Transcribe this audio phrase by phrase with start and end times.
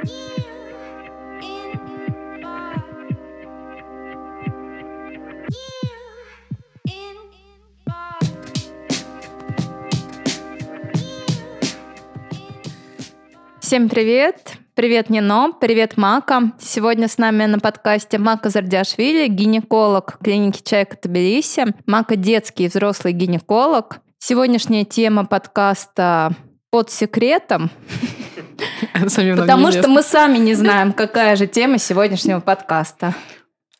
[0.00, 0.08] Всем
[13.88, 14.54] привет!
[14.74, 16.52] Привет, Нино, привет, Мака.
[16.58, 21.74] Сегодня с нами на подкасте Мака Зардяшвили, гинеколог клиники Чайка Тбилиси.
[21.84, 24.00] Мака детский и взрослый гинеколог.
[24.18, 26.34] Сегодняшняя тема подкаста
[26.70, 27.70] под секретом.
[28.92, 33.14] Потому что мы сами не знаем, какая же тема сегодняшнего подкаста.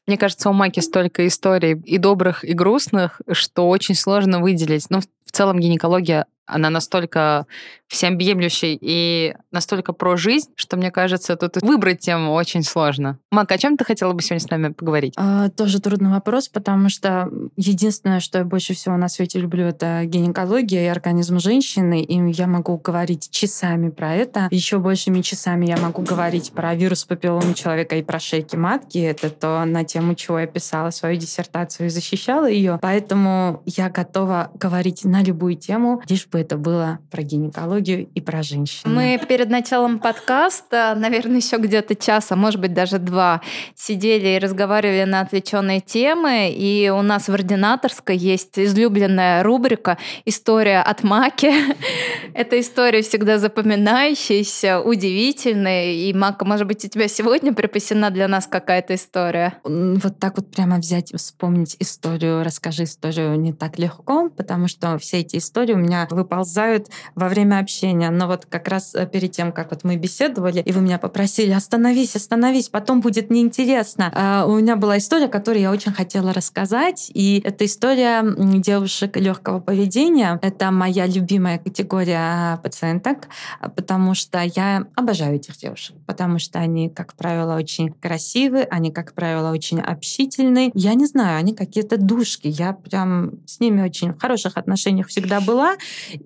[0.07, 4.87] Мне кажется, у Маки столько историй и добрых, и грустных, что очень сложно выделить.
[4.91, 7.47] Ну, в целом гинекология она настолько
[7.91, 13.19] всеобъемлющей и настолько про жизнь, что, мне кажется, тут выбрать тему очень сложно.
[13.33, 15.15] Мак, о чем ты хотела бы сегодня с нами поговорить?
[15.17, 20.03] А, тоже трудный вопрос, потому что единственное, что я больше всего на свете люблю, это
[20.05, 24.47] гинекология и организм женщины, и я могу говорить часами про это.
[24.53, 28.99] Еще большими часами я могу говорить про вирус папиллома человека и про шейки матки.
[28.99, 32.79] Это то, на тему чего я писала свою диссертацию и защищала ее.
[32.81, 38.43] Поэтому я готова говорить на любую тему, лишь бы это было про гинекологию и про
[38.43, 38.93] женщин.
[38.93, 43.41] Мы перед началом подкаста, наверное, еще где-то час, а может быть даже два,
[43.75, 46.51] сидели и разговаривали на отвлеченные темы.
[46.51, 51.53] И у нас в ординаторской есть излюбленная рубрика «История от Маки».
[52.35, 55.93] Эта история всегда запоминающаяся, удивительная.
[55.93, 59.55] И, Мака, может быть, у тебя сегодня припасена для нас какая-то история?
[59.65, 65.19] Вот так вот прямо взять, вспомнить историю, расскажи историю не так легко, потому что все
[65.19, 68.11] эти истории у меня выползают во время общения.
[68.11, 71.51] Но вот как раз э, перед тем, как вот мы беседовали, и вы меня попросили,
[71.51, 74.13] остановись, остановись, потом будет неинтересно.
[74.15, 78.23] А, у меня была история, которую я очень хотела рассказать, и это история
[78.61, 80.39] девушек легкого поведения.
[80.43, 83.29] Это моя любимая категория пациенток,
[83.75, 89.15] потому что я обожаю этих девушек, потому что они, как правило, очень красивые, они, как
[89.15, 90.71] правило, очень общительные.
[90.75, 92.47] Я не знаю, они какие-то душки.
[92.47, 95.75] Я прям с ними очень в хороших отношениях всегда была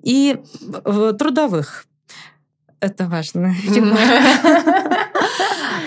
[0.02, 0.38] и
[1.18, 1.86] трудовых.
[2.80, 3.54] Это важно.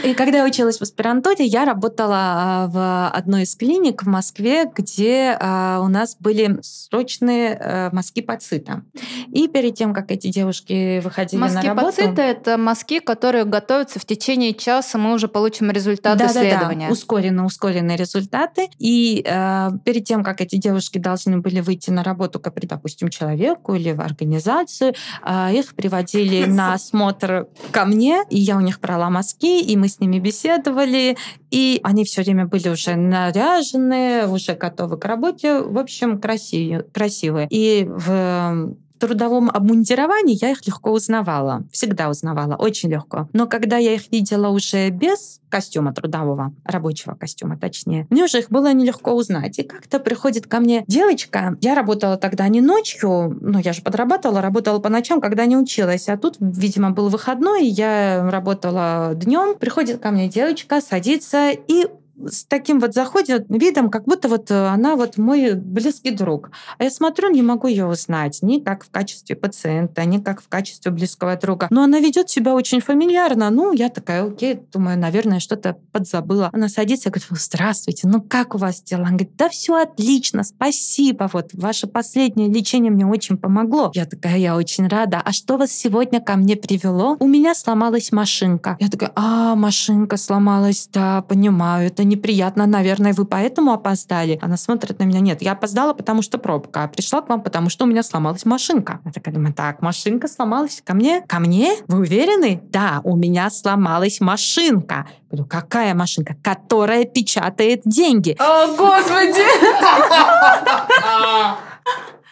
[0.04, 4.70] И когда я училась в аспирантуре, я работала а, в одной из клиник в Москве,
[4.74, 8.84] где а, у нас были срочные э, мазки пацита.
[9.32, 11.86] И перед тем, как эти девушки выходили мазки на работу...
[11.86, 16.82] Мазки пацита— это мазки, которые готовятся в течение часа, мы уже получим результаты да, исследования.
[16.82, 18.70] Да, да, ускоренно, ускоренные результаты.
[18.78, 23.76] И э, перед тем, как эти девушки должны были выйти на работу к, допустим, человеку
[23.76, 24.94] или в организацию,
[25.26, 29.88] э, их приводили на осмотр ко мне, и я у них брала мазки, и мы
[29.88, 31.18] с ними беседовали,
[31.52, 36.84] и они все время были уже наряжены, уже готовы к работе, в общем, красивые.
[36.84, 37.48] красивые.
[37.50, 41.64] И в трудовом обмундировании я их легко узнавала.
[41.72, 43.30] Всегда узнавала, очень легко.
[43.34, 48.50] Но когда я их видела уже без костюма трудового, рабочего костюма точнее, мне уже их
[48.50, 49.60] было нелегко узнать.
[49.60, 54.42] И как-то приходит ко мне девочка, я работала тогда не ночью, ну я же подрабатывала,
[54.42, 60.02] работала по ночам, когда не училась, а тут, видимо, был выходной, я работала днем, приходит
[60.02, 61.88] ко мне девочка, садится и
[62.26, 66.52] с таким вот заходит видом, как будто вот э, она вот мой близкий друг.
[66.78, 70.48] А я смотрю, не могу ее узнать ни как в качестве пациента, ни как в
[70.48, 71.68] качестве близкого друга.
[71.70, 73.50] Но она ведет себя очень фамильярно.
[73.50, 76.50] Ну, я такая, окей, думаю, наверное, что-то подзабыла.
[76.54, 79.02] Она садится и говорит, здравствуйте, ну как у вас дела?
[79.02, 81.30] Она говорит, да все отлично, спасибо.
[81.32, 83.92] Вот ваше последнее лечение мне очень помогло.
[83.94, 85.22] Я такая, я очень рада.
[85.24, 87.16] А что вас сегодня ко мне привело?
[87.20, 88.78] У меня сломалась машинка.
[88.80, 94.40] Я такая, а, машинка сломалась, да, понимаю, это неприятно, наверное, вы поэтому опоздали.
[94.42, 97.70] Она смотрит на меня, нет, я опоздала, потому что пробка, а пришла к вам, потому
[97.70, 99.00] что у меня сломалась машинка.
[99.06, 101.22] Я такая думаю, так, машинка сломалась ко мне?
[101.28, 101.76] Ко мне?
[101.88, 102.62] Вы уверены?
[102.70, 105.08] Да, у меня сломалась машинка.
[105.22, 106.36] Я говорю, какая машинка?
[106.42, 108.36] Которая печатает деньги.
[108.40, 109.42] О, Господи!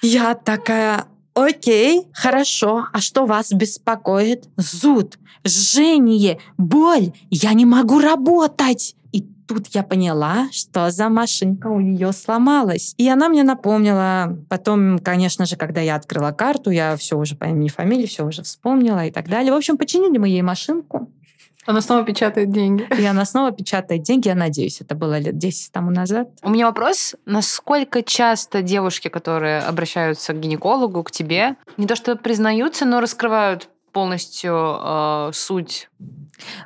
[0.01, 2.87] Я такая, Окей, хорошо.
[2.93, 4.45] А что вас беспокоит?
[4.55, 7.11] Зуд, жжение, боль.
[7.29, 8.95] Я не могу работать
[9.47, 12.93] тут я поняла, что за машинка у нее сломалась.
[12.97, 14.37] И она мне напомнила.
[14.49, 18.43] Потом, конечно же, когда я открыла карту, я все уже по имени фамилии, все уже
[18.43, 19.51] вспомнила и так далее.
[19.51, 21.09] В общем, починили мы ей машинку.
[21.65, 22.87] Она снова печатает деньги.
[22.97, 24.81] И она снова печатает деньги, я надеюсь.
[24.81, 26.29] Это было лет 10 тому назад.
[26.43, 27.15] У меня вопрос.
[27.25, 33.69] Насколько часто девушки, которые обращаются к гинекологу, к тебе, не то что признаются, но раскрывают
[33.95, 35.87] полностью э, суть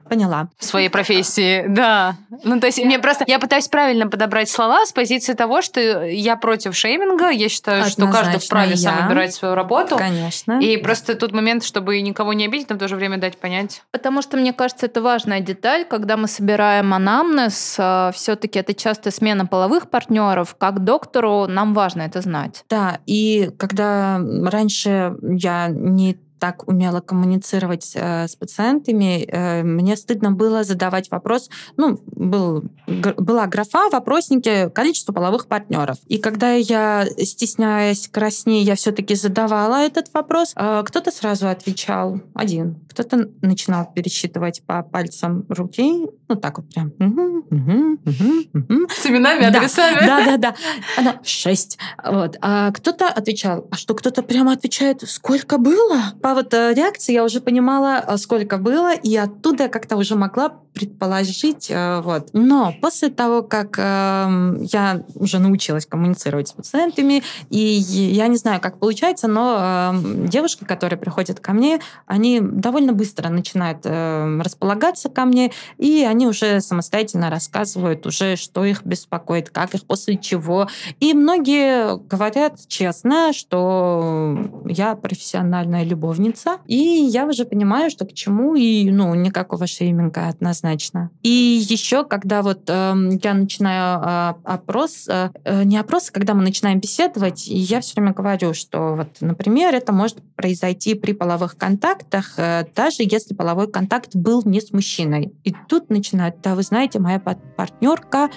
[0.10, 0.50] Поняла.
[0.58, 2.16] своей профессии, да.
[2.44, 3.24] Ну, то есть мне просто...
[3.28, 8.08] Я пытаюсь правильно подобрать слова с позиции того, что я против шейминга, я считаю, что
[8.08, 9.04] каждый Однозначно, вправе сам я.
[9.04, 9.96] выбирать свою работу.
[9.96, 10.60] Конечно.
[10.60, 13.84] И просто тут момент, чтобы никого не обидеть, но в то же время дать понять.
[13.92, 17.80] Потому что, мне кажется, это важная деталь, когда мы собираем анамнез,
[18.16, 20.56] все-таки это часто смена половых партнеров.
[20.58, 22.66] Как доктору нам важно это знать.
[22.72, 30.32] Да, и когда раньше я не так умела коммуницировать э, с пациентами, э, мне стыдно
[30.32, 31.50] было задавать вопрос.
[31.78, 35.98] Ну, был, была графа в вопроснике количество половых партнеров.
[36.08, 42.80] И когда я, стесняясь, краснее, я все-таки задавала этот вопрос, э, кто-то сразу отвечал один,
[43.00, 46.92] кто-то начинал пересчитывать по пальцам руки, ну так вот прям.
[47.00, 48.88] «Мгм, мгм, мгм, мгм».
[48.90, 50.06] С именами, адресами.
[50.06, 50.56] Да, да, да.
[50.98, 51.78] Она шесть.
[52.04, 52.36] Вот.
[52.42, 56.14] А кто-то отвечал, а что кто-то прямо отвечает, сколько было?
[56.22, 60.16] По вот э, реакции я уже понимала, а, сколько было, и оттуда я как-то уже
[60.16, 61.68] могла предположить.
[61.70, 62.30] э, Вот.
[62.34, 68.62] Но после того, как эм, я уже научилась коммуницировать с пациентами, и я не знаю,
[68.62, 75.10] как получается, но эм, девушки, которые приходят ко мне, они довольно быстро начинают эм, располагаться
[75.10, 80.68] ко мне, и они уже самостоятельно рассказывают уже, что их беспокоит, как их, после чего.
[81.00, 88.56] И многие говорят честно, что я профессиональная любовница, и я уже понимаю, что к чему,
[88.56, 91.10] и ну, никакого шейминга однозначно.
[91.24, 96.34] И еще, когда вот эм, я начинаю э, опрос, э, э, не опрос, а когда
[96.34, 101.14] мы начинаем беседовать, и я все время говорю, что вот, например, это может произойти при
[101.14, 105.34] половых контактах, э, даже если половой контакт был не с мужчиной.
[105.44, 108.30] И тут начинают, да, вы знаете, моя партнерка,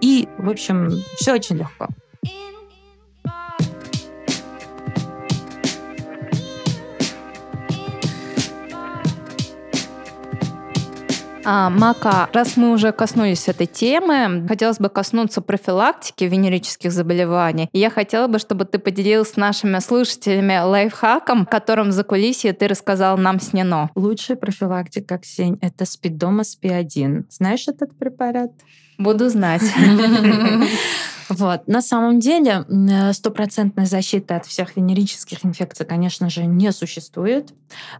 [0.00, 1.88] и, в общем, все очень легко.
[11.50, 17.70] А, Мака, раз мы уже коснулись этой темы, хотелось бы коснуться профилактики венерических заболеваний.
[17.72, 22.68] И я хотела бы, чтобы ты поделилась с нашими слушателями лайфхаком, которым за кулисье ты
[22.68, 23.88] рассказал нам с Нино.
[23.94, 27.24] Лучшая профилактика, Ксень, это спидома СПИ-1.
[27.30, 28.50] Знаешь этот препарат?
[28.98, 29.62] Буду знать.
[31.28, 31.66] Вот.
[31.68, 37.52] На самом деле э, стопроцентной защиты от всех венерических инфекций, конечно же, не существует,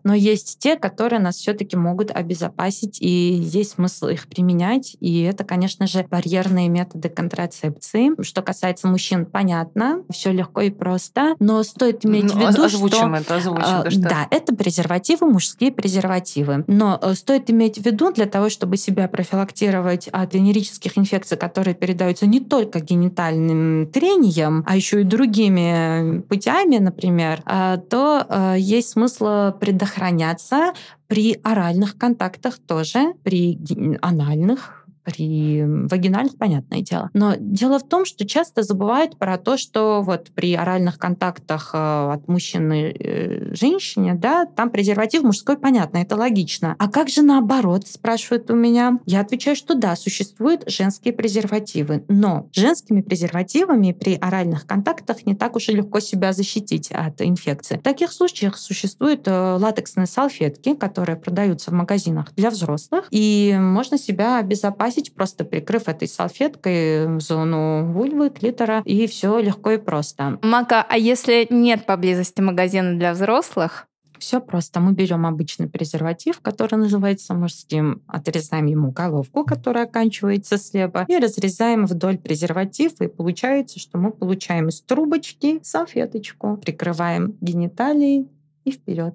[0.03, 4.97] но есть те, которые нас все-таки могут обезопасить, и есть смысл их применять.
[5.01, 8.11] И это, конечно же, барьерные методы контрацепции.
[8.23, 12.97] Что касается мужчин, понятно, все легко и просто, но стоит иметь в Ну, виду, озвучим
[12.99, 13.63] что это, озвучим.
[13.65, 16.65] а, да, что- Да, это презервативы, мужские презервативы.
[16.67, 21.75] Но э, стоит иметь в виду для того, чтобы себя профилактировать от венерических инфекций, которые
[21.75, 22.81] передаются не только
[23.19, 30.73] генитальным трением, а еще и другими путями, например, а, то э, есть смысл предохраняться
[31.09, 33.59] при оральных контактах тоже, при
[34.03, 34.78] анальных
[35.09, 37.09] при вагинальных, понятное дело.
[37.15, 42.13] Но дело в том, что часто забывают про то, что вот при оральных контактах э,
[42.13, 46.77] от мужчины э, женщине, да, там презерватив мужской, понятно, это логично.
[46.79, 48.99] А как же наоборот, спрашивают у меня.
[49.07, 55.57] Я отвечаю, что да, существуют женские презервативы, но женскими презервативами при оральных контактах не так
[55.57, 57.79] уж и легко себя защитить от инфекции.
[57.79, 63.97] В таких случаях существуют э, латексные салфетки, которые продаются в магазинах для взрослых, и можно
[63.97, 70.39] себя обезопасить, просто прикрыв этой салфеткой зону вульвы, клитора, и все легко и просто.
[70.43, 73.89] Мака, а если нет поблизости магазина для взрослых?
[74.19, 74.81] Все просто.
[74.81, 81.87] Мы берем обычный презерватив, который называется мужским, отрезаем ему головку, которая оканчивается слева, и разрезаем
[81.87, 88.29] вдоль презерватив, и получается, что мы получаем из трубочки салфеточку, прикрываем гениталии
[88.65, 89.15] и вперед.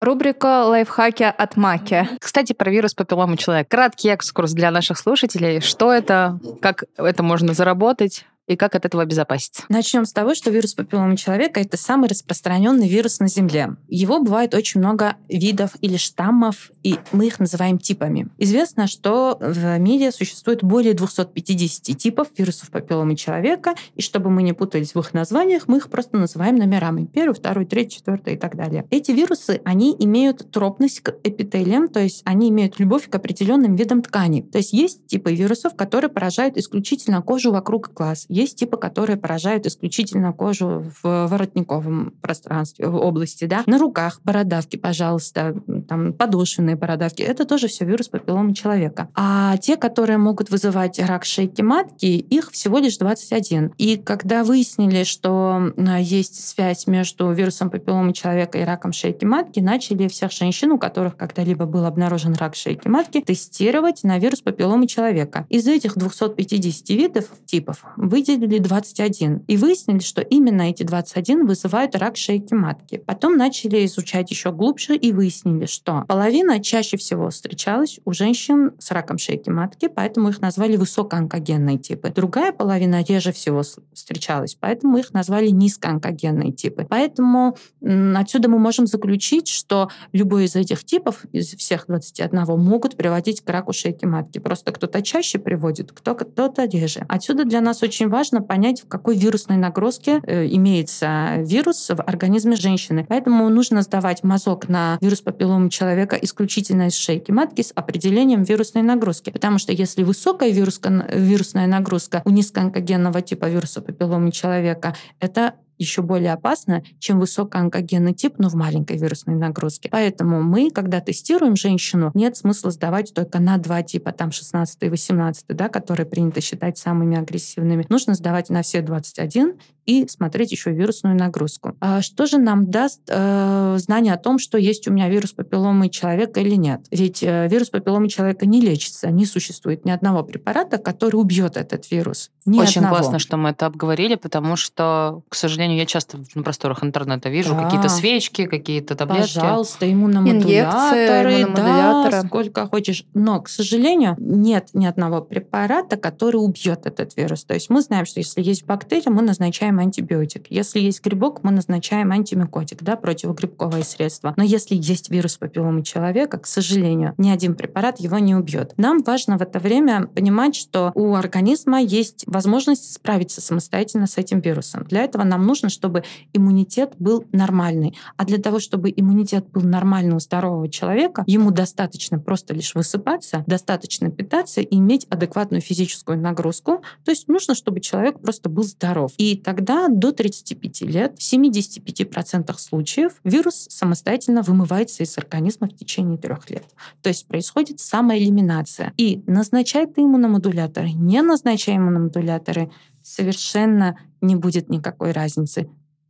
[0.00, 2.08] Рубрика «Лайфхаки от Маки».
[2.20, 3.70] Кстати, про вирус папилломы человека.
[3.70, 5.60] Краткий экскурс для наших слушателей.
[5.60, 9.62] Что это, как это можно заработать и как от этого обезопаситься?
[9.68, 13.76] Начнем с того, что вирус папилломы человека это самый распространенный вирус на Земле.
[13.88, 18.28] Его бывает очень много видов или штаммов, и мы их называем типами.
[18.38, 24.54] Известно, что в мире существует более 250 типов вирусов папилломы человека, и чтобы мы не
[24.54, 27.04] путались в их названиях, мы их просто называем номерами.
[27.04, 28.86] Первый, второй, третий, четвертый и так далее.
[28.90, 34.02] Эти вирусы, они имеют тропность к эпителиям, то есть они имеют любовь к определенным видам
[34.02, 34.42] тканей.
[34.42, 38.26] То есть есть типы вирусов, которые поражают исключительно кожу вокруг глаз.
[38.38, 43.64] Есть типы, которые поражают исключительно кожу в воротниковом пространстве, в области, да.
[43.66, 45.56] На руках, бородавки, пожалуйста,
[45.88, 49.08] там подошвенные бородавки, это тоже все вирус папилломы человека.
[49.16, 53.72] А те, которые могут вызывать рак шейки матки, их всего лишь 21.
[53.76, 60.06] И когда выяснили, что есть связь между вирусом папилломы человека и раком шейки матки, начали
[60.06, 65.44] всех женщин, у которых когда-либо был обнаружен рак шейки матки, тестировать на вирус папилломы человека.
[65.48, 67.82] Из этих 250 видов типов
[68.28, 72.98] выделили 21 и выяснили, что именно эти 21 вызывают рак шейки матки.
[72.98, 78.90] Потом начали изучать еще глубже и выяснили, что половина чаще всего встречалась у женщин с
[78.90, 82.10] раком шейки матки, поэтому их назвали высокоонкогенные типы.
[82.10, 86.86] Другая половина реже всего встречалась, поэтому их назвали низкоонкогенные типы.
[86.88, 93.40] Поэтому отсюда мы можем заключить, что любой из этих типов, из всех 21, могут приводить
[93.40, 94.38] к раку шейки матки.
[94.38, 97.04] Просто кто-то чаще приводит, кто-то реже.
[97.08, 102.56] Отсюда для нас очень важно понять, в какой вирусной нагрузке э, имеется вирус в организме
[102.56, 103.04] женщины.
[103.08, 108.82] Поэтому нужно сдавать мазок на вирус папилломы человека исключительно из шейки матки с определением вирусной
[108.82, 109.30] нагрузки.
[109.30, 116.02] Потому что если высокая вируска, вирусная нагрузка у низкоонкогенного типа вируса папилломы человека, это еще
[116.02, 119.88] более опасно, чем высокоонкогенный тип, но в маленькой вирусной нагрузке.
[119.90, 124.88] Поэтому мы, когда тестируем женщину, нет смысла сдавать только на два типа, там 16 и
[124.88, 127.86] 18, да, которые принято считать самыми агрессивными.
[127.88, 129.54] Нужно сдавать на все 21
[129.86, 131.74] и смотреть еще вирусную нагрузку.
[131.80, 135.88] А что же нам даст э, знание о том, что есть у меня вирус папилломы
[135.88, 136.82] человека или нет?
[136.90, 141.90] Ведь э, вирус папилломы человека не лечится, не существует ни одного препарата, который убьет этот
[141.90, 142.30] вирус.
[142.44, 142.96] Ни Очень одного.
[142.96, 147.54] классно, что мы это обговорили, потому что, к сожалению, я часто на просторах интернета вижу
[147.54, 147.64] да.
[147.64, 149.34] какие-то свечки, какие-то таблетки.
[149.34, 153.04] Пожалуйста, иммуномодуляторы, Инъекции, да, сколько хочешь.
[153.14, 157.44] Но, к сожалению, нет ни одного препарата, который убьет этот вирус.
[157.44, 160.46] То есть мы знаем, что если есть бактерия, мы назначаем антибиотик.
[160.50, 164.34] Если есть грибок, мы назначаем антимикотик, да, противогрибковое средство.
[164.36, 168.74] Но если есть вирус папилломы человека, к сожалению, ни один препарат его не убьет.
[168.76, 174.40] Нам важно в это время понимать, что у организма есть возможность справиться самостоятельно с этим
[174.40, 174.84] вирусом.
[174.84, 177.96] Для этого нам нужно, чтобы иммунитет был нормальный.
[178.16, 183.44] А для того, чтобы иммунитет был нормальный у здорового человека, ему достаточно просто лишь высыпаться,
[183.46, 186.82] достаточно питаться и иметь адекватную физическую нагрузку.
[187.04, 189.12] То есть нужно, чтобы человек просто был здоров.
[189.18, 196.18] И тогда до 35 лет в 75% случаев вирус самостоятельно вымывается из организма в течение
[196.18, 196.64] трех лет.
[197.02, 198.92] То есть происходит самоэлиминация.
[198.96, 202.70] И назначать ты иммуномодуляторы, не назначай иммуномодуляторы,
[203.08, 205.68] совершенно не будет никакой разницы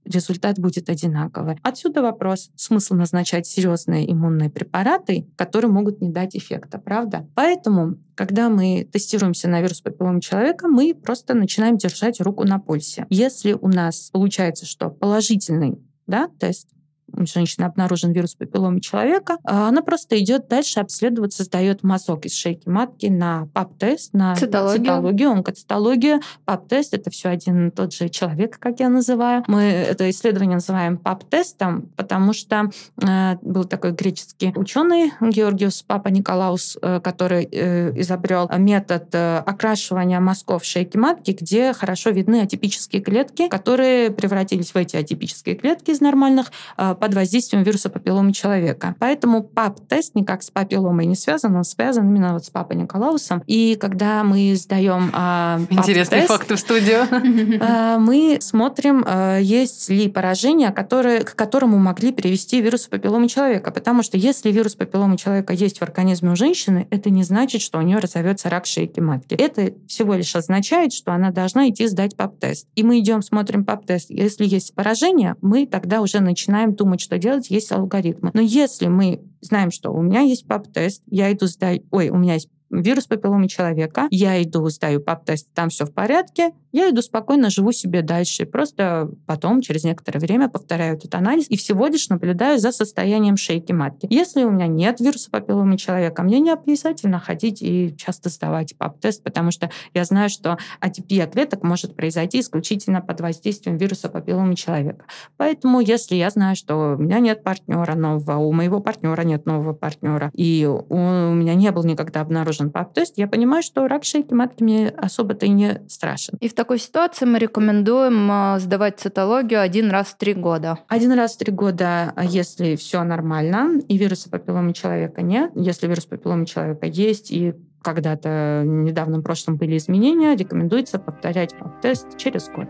[0.09, 1.59] результат будет одинаковый.
[1.63, 7.29] Отсюда вопрос, смысл назначать серьезные иммунные препараты, которые могут не дать эффекта, правда?
[7.35, 13.07] Поэтому, когда мы тестируемся на вирус папиллома человека, мы просто начинаем держать руку на пульсе.
[13.11, 16.69] Если у нас получается, что положительный да, тест,
[17.13, 22.35] у женщины обнаружен вирус папилломы человека, а она просто идет дальше обследоваться, сдает мазок из
[22.35, 26.21] шейки матки на ПАП-тест, на цитологию, цитологию онкоцитологию.
[26.45, 29.45] ПАП-тест— это все один и тот же человек, как я называю.
[29.47, 32.71] Мы это исследование называем ПАП-тестом, потому что
[33.03, 40.65] э, был такой греческий ученый Георгиус Папаниколаус, э, который э, изобрел метод э, окрашивания мазков
[40.65, 46.53] шейки матки, где хорошо видны атипические клетки, которые превратились в эти атипические клетки из нормальных
[46.77, 48.95] э, под воздействием вируса папилломы человека.
[48.99, 53.43] Поэтому ПАП-тест никак с папилломой не связан, он связан именно вот с Папаниколаусом.
[53.47, 57.07] И когда мы сдаем а, Интересные факты в студию.
[57.61, 63.71] А, мы смотрим, а, есть ли поражение, которое, к которому могли привести вирус папилломы человека.
[63.71, 67.79] Потому что если вирус папилломы человека есть в организме у женщины, это не значит, что
[67.79, 69.35] у нее разовьется рак шейки матки.
[69.35, 72.67] Это всего лишь означает, что она должна идти сдать ПАП-тест.
[72.75, 74.11] И мы идем, смотрим ПАП-тест.
[74.11, 78.31] Если есть поражение, мы тогда уже начинаем думать, думать, что делать, есть алгоритмы.
[78.33, 82.35] Но если мы знаем, что у меня есть ПАП-тест, я иду сдать, ой, у меня
[82.35, 87.49] есть вирус папилломы человека, я иду, сдаю ПАП-тест, там все в порядке, я иду спокойно,
[87.49, 88.45] живу себе дальше.
[88.45, 93.73] Просто потом, через некоторое время, повторяю этот анализ и всего лишь наблюдаю за состоянием шейки
[93.73, 94.07] матки.
[94.11, 99.23] Если у меня нет вируса папилломы человека, мне не обязательно ходить и часто сдавать ПАП-тест,
[99.23, 105.07] потому что я знаю, что атипия клеток может произойти исключительно под воздействием вируса папилломы человека.
[105.39, 109.73] Поэтому, если я знаю, что у меня нет партнера нового, у моего партнера нет нового
[109.73, 114.63] партнера, и у меня не был никогда обнаружен ПАП-тест, я понимаю, что рак шейки матки
[114.63, 116.37] мне особо-то и не страшен.
[116.41, 120.79] И в такой ситуации мы рекомендуем а, сдавать цитологию один раз в три года.
[120.89, 125.53] Один раз в три года, а если все нормально, и вируса папилломы человека нет.
[125.55, 132.17] Если вирус папилломы человека есть, и когда-то в недавнем прошлом были изменения, рекомендуется повторять ПАП-тест
[132.17, 132.69] через год.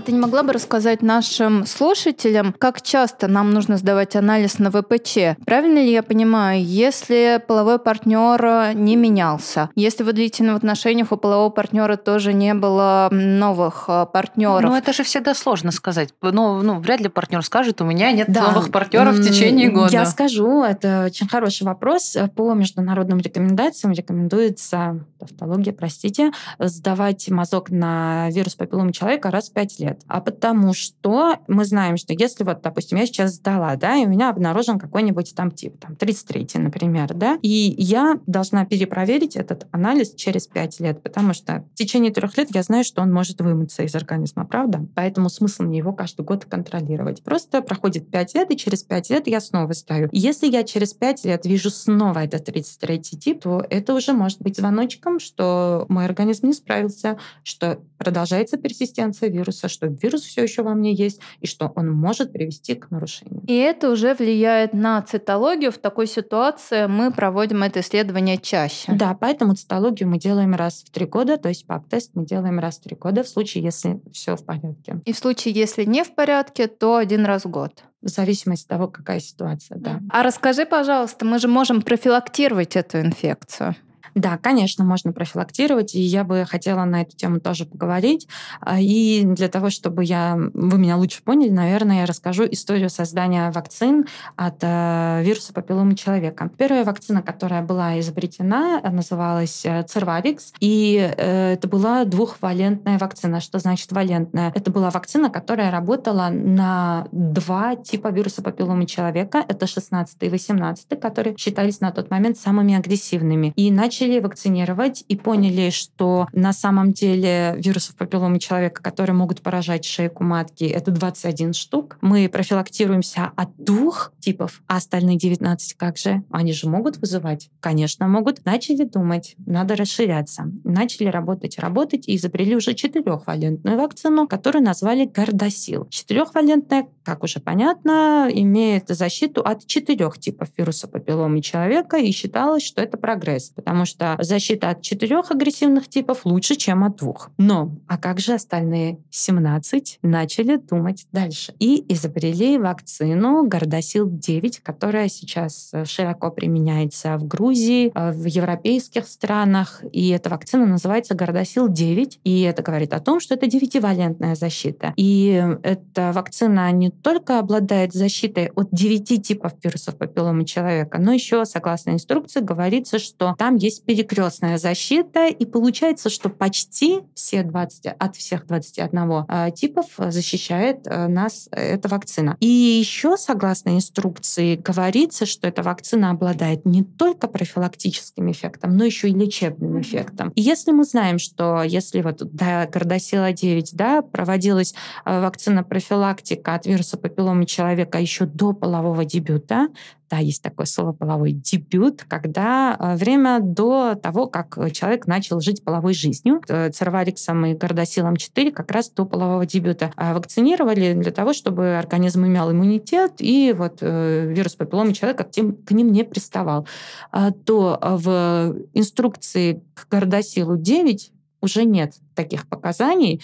[0.00, 5.38] Ты не могла бы рассказать нашим слушателям, как часто нам нужно сдавать анализ на ВПЧ?
[5.44, 11.50] Правильно ли я понимаю, если половой партнер не менялся, если в длительных отношениях у полового
[11.50, 14.70] партнера тоже не было новых э, партнеров?
[14.70, 16.14] Ну, это же всегда сложно сказать.
[16.22, 18.50] Ну, ну вряд ли партнер скажет, у меня нет да.
[18.50, 19.92] новых партнеров в течение года.
[19.92, 22.16] Я скажу, это очень хороший вопрос.
[22.34, 29.80] По международным рекомендациям рекомендуется, тавтология, простите, сдавать мазок на вирус папиллома человека раз в 5
[29.80, 29.83] лет.
[30.06, 34.08] А потому что мы знаем, что если вот, допустим, я сейчас сдала, да, и у
[34.08, 40.14] меня обнаружен какой-нибудь там тип, там 33, например, да, и я должна перепроверить этот анализ
[40.14, 43.82] через 5 лет, потому что в течение трех лет я знаю, что он может вымыться
[43.82, 44.86] из организма, правда?
[44.94, 47.22] Поэтому смысл мне его каждый год контролировать.
[47.22, 50.08] Просто проходит 5 лет, и через 5 лет я снова ставлю.
[50.12, 54.56] Если я через 5 лет вижу снова этот 33 тип, то это уже может быть
[54.56, 60.74] звоночком, что мой организм не справился, что продолжается персистенция вируса, что вирус все еще во
[60.74, 63.42] мне есть, и что он может привести к нарушению.
[63.46, 65.72] И это уже влияет на цитологию.
[65.72, 68.92] В такой ситуации мы проводим это исследование чаще.
[68.92, 72.78] Да, поэтому цитологию мы делаем раз в три года, то есть ПАП-тест мы делаем раз
[72.78, 75.00] в три года в случае, если все в порядке.
[75.04, 78.68] И в случае, если не в порядке, то один раз в год в зависимости от
[78.68, 80.00] того, какая ситуация, да.
[80.10, 83.74] А расскажи, пожалуйста, мы же можем профилактировать эту инфекцию.
[84.14, 88.28] Да, конечно, можно профилактировать, и я бы хотела на эту тему тоже поговорить.
[88.60, 93.50] А, и для того, чтобы я, вы меня лучше поняли, наверное, я расскажу историю создания
[93.50, 94.06] вакцин
[94.36, 96.50] от э, вируса папилломы человека.
[96.56, 103.40] Первая вакцина, которая была изобретена, называлась Cervarix, э, и э, это была двухвалентная вакцина.
[103.40, 104.52] Что значит валентная?
[104.54, 109.44] Это была вакцина, которая работала на два типа вируса папилломы человека.
[109.46, 113.52] Это 16 и 18, которые считались на тот момент самыми агрессивными.
[113.56, 119.40] И начали начали вакцинировать и поняли, что на самом деле вирусов папилломы человека, которые могут
[119.40, 121.96] поражать шейку матки, это 21 штук.
[122.00, 126.22] Мы профилактируемся от двух типов, а остальные 19 как же?
[126.30, 127.48] Они же могут вызывать?
[127.60, 128.44] Конечно, могут.
[128.44, 130.50] Начали думать, надо расширяться.
[130.64, 135.86] Начали работать, работать и изобрели уже четырехвалентную вакцину, которую назвали Гордосил.
[135.88, 142.82] Четырехвалентная, как уже понятно, имеет защиту от четырех типов вируса папилломы человека и считалось, что
[142.82, 147.30] это прогресс, потому что что защита от четырех агрессивных типов лучше, чем от двух.
[147.38, 155.70] Но, а как же остальные 17 начали думать дальше и изобрели вакцину Гордосил-9, которая сейчас
[155.72, 159.82] э, широко применяется в Грузии, э, в европейских странах.
[159.92, 162.18] И эта вакцина называется Гордосил-9.
[162.24, 164.92] И это говорит о том, что это девятивалентная защита.
[164.96, 171.44] И эта вакцина не только обладает защитой от 9 типов вирусов папилломы человека, но еще,
[171.44, 178.16] согласно инструкции, говорится, что там есть перекрестная защита, и получается, что почти все 20, от
[178.16, 182.36] всех 21 э, типов защищает э, нас эта вакцина.
[182.40, 189.08] И еще, согласно инструкции, говорится, что эта вакцина обладает не только профилактическим эффектом, но еще
[189.08, 190.30] и лечебным эффектом.
[190.30, 196.54] И если мы знаем, что если вот до Гордосила 9 да, проводилась э, вакцина профилактика
[196.54, 199.68] от вируса папилломы человека еще до полового дебюта,
[200.14, 205.64] да, есть такое слово половой дебют, когда э, время до того, как человек начал жить
[205.64, 206.40] половой жизнью.
[206.48, 211.76] Э, Цервариксом и Гордосилом 4 как раз до полового дебюта а вакцинировали для того, чтобы
[211.76, 216.68] организм имел иммунитет, и вот э, вирус папилломы человека к ним не приставал.
[217.10, 223.20] А то в инструкции к Гордосилу 9 уже нет таких показаний,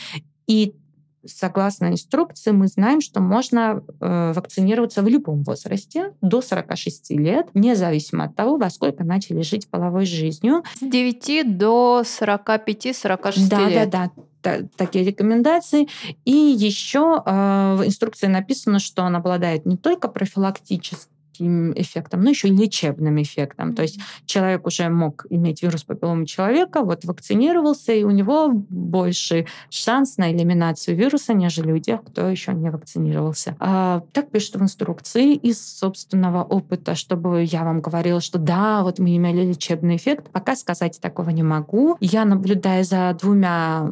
[0.48, 0.74] и
[1.26, 8.24] согласно инструкции, мы знаем, что можно э, вакцинироваться в любом возрасте, до 46 лет, независимо
[8.24, 10.62] от того, во сколько начали жить половой жизнью.
[10.74, 13.90] С 9 до 45-46 да, лет.
[13.90, 14.10] Да,
[14.42, 15.88] да, такие рекомендации.
[16.24, 21.09] И еще э, в инструкции написано, что он обладает не только профилактическим
[21.40, 23.72] терапевтическим эффектом, но еще лечебным эффектом.
[23.72, 29.46] То есть человек уже мог иметь вирус папилломы человека, вот вакцинировался, и у него больше
[29.70, 33.56] шанс на элиминацию вируса, нежели у тех, кто еще не вакцинировался.
[33.58, 38.98] А, так пишут в инструкции из собственного опыта, чтобы я вам говорила, что да, вот
[38.98, 40.30] мы имели лечебный эффект.
[40.32, 41.96] Пока сказать такого не могу.
[42.00, 43.88] Я наблюдаю за двумя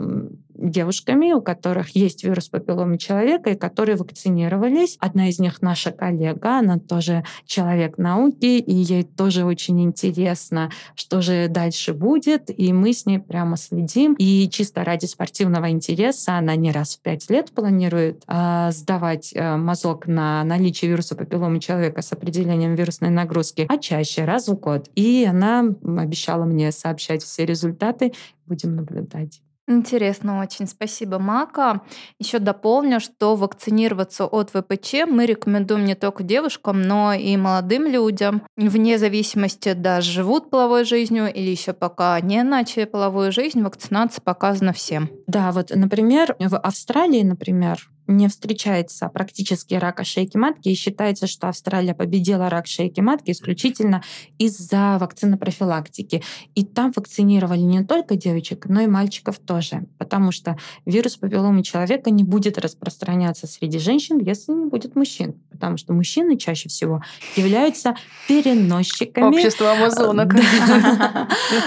[0.58, 4.96] девушками, у которых есть вирус папилломы человека и которые вакцинировались.
[5.00, 11.20] Одна из них наша коллега, она тоже человек науки, и ей тоже очень интересно, что
[11.20, 14.14] же дальше будет, и мы с ней прямо следим.
[14.18, 19.56] И чисто ради спортивного интереса она не раз в пять лет планирует э, сдавать э,
[19.56, 24.90] мазок на наличие вируса папилломы человека с определением вирусной нагрузки, а чаще раз в год.
[24.94, 28.12] И она обещала мне сообщать все результаты.
[28.46, 29.40] Будем наблюдать.
[29.68, 30.66] Интересно очень.
[30.66, 31.82] Спасибо, Мака.
[32.18, 38.42] Еще дополню, что вакцинироваться от ВПЧ мы рекомендуем не только девушкам, но и молодым людям.
[38.56, 44.72] Вне зависимости, даже живут половой жизнью или еще пока не начали половую жизнь, вакцинация показана
[44.72, 45.10] всем.
[45.26, 51.48] Да, вот, например, в Австралии, например, не встречается практически рака шейки матки, и считается, что
[51.48, 54.02] Австралия победила рак шейки матки исключительно
[54.38, 56.22] из-за вакцины профилактики.
[56.54, 62.10] И там вакцинировали не только девочек, но и мальчиков тоже, потому что вирус папилломы человека
[62.10, 67.02] не будет распространяться среди женщин, если не будет мужчин, потому что мужчины чаще всего
[67.36, 67.94] являются
[68.26, 69.26] переносчиками.
[69.26, 70.34] Общество амазонок.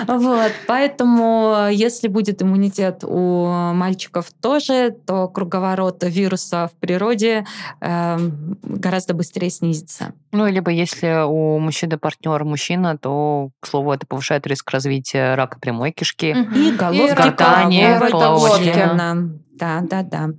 [0.08, 7.46] Вот, поэтому если будет иммунитет у мальчиков тоже, то круговорот вируса вируса в природе
[7.82, 8.18] э,
[8.64, 10.14] гораздо быстрее снизится.
[10.32, 15.60] Ну, либо если у мужчины партнер мужчина, то, к слову, это повышает риск развития рака
[15.60, 16.36] прямой кишки.
[16.56, 18.58] И головки, гортани, полового
[19.62, 20.30] да, да, да.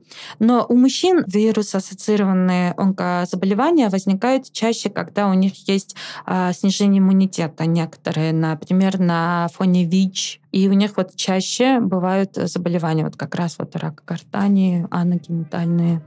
[0.40, 5.94] Но у мужчин вирус-ассоциированные онкозаболевания возникают чаще, когда у них есть
[6.26, 10.40] а, снижение иммунитета некоторые, например, на фоне ВИЧ.
[10.50, 16.02] И у них вот чаще бывают заболевания, вот как раз вот рак гортани, аногенитальные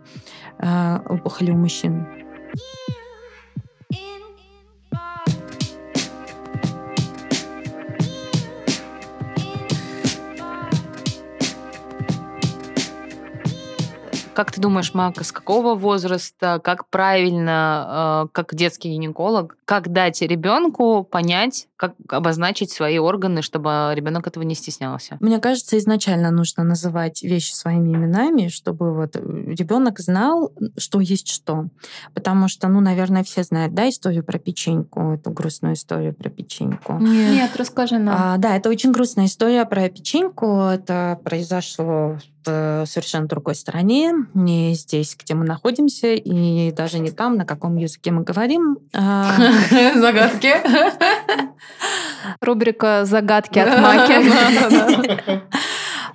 [0.60, 2.06] а, опухоли у мужчин.
[14.36, 20.22] Как ты думаешь, Мака, с какого возраста, как правильно, э, как детский гинеколог, как дать
[20.22, 25.18] ребенку понять, как обозначить свои органы, чтобы ребенок этого не стеснялся?
[25.22, 31.68] Мне кажется, изначально нужно называть вещи своими именами, чтобы вот ребенок знал, что есть что.
[32.14, 36.98] Потому что, ну, наверное, все знают, да, историю про печеньку, эту грустную историю про печеньку.
[37.00, 38.16] Нет, Нет расскажи нам.
[38.18, 40.64] А, да, это очень грустная история про печеньку.
[40.64, 47.38] Это произошло в совершенно другой стране, не здесь, где мы находимся, и даже не там,
[47.38, 48.78] на каком языке мы говорим.
[48.94, 49.34] А,
[49.96, 50.54] Загадки.
[52.42, 55.42] Рубрика «Загадки от Маки».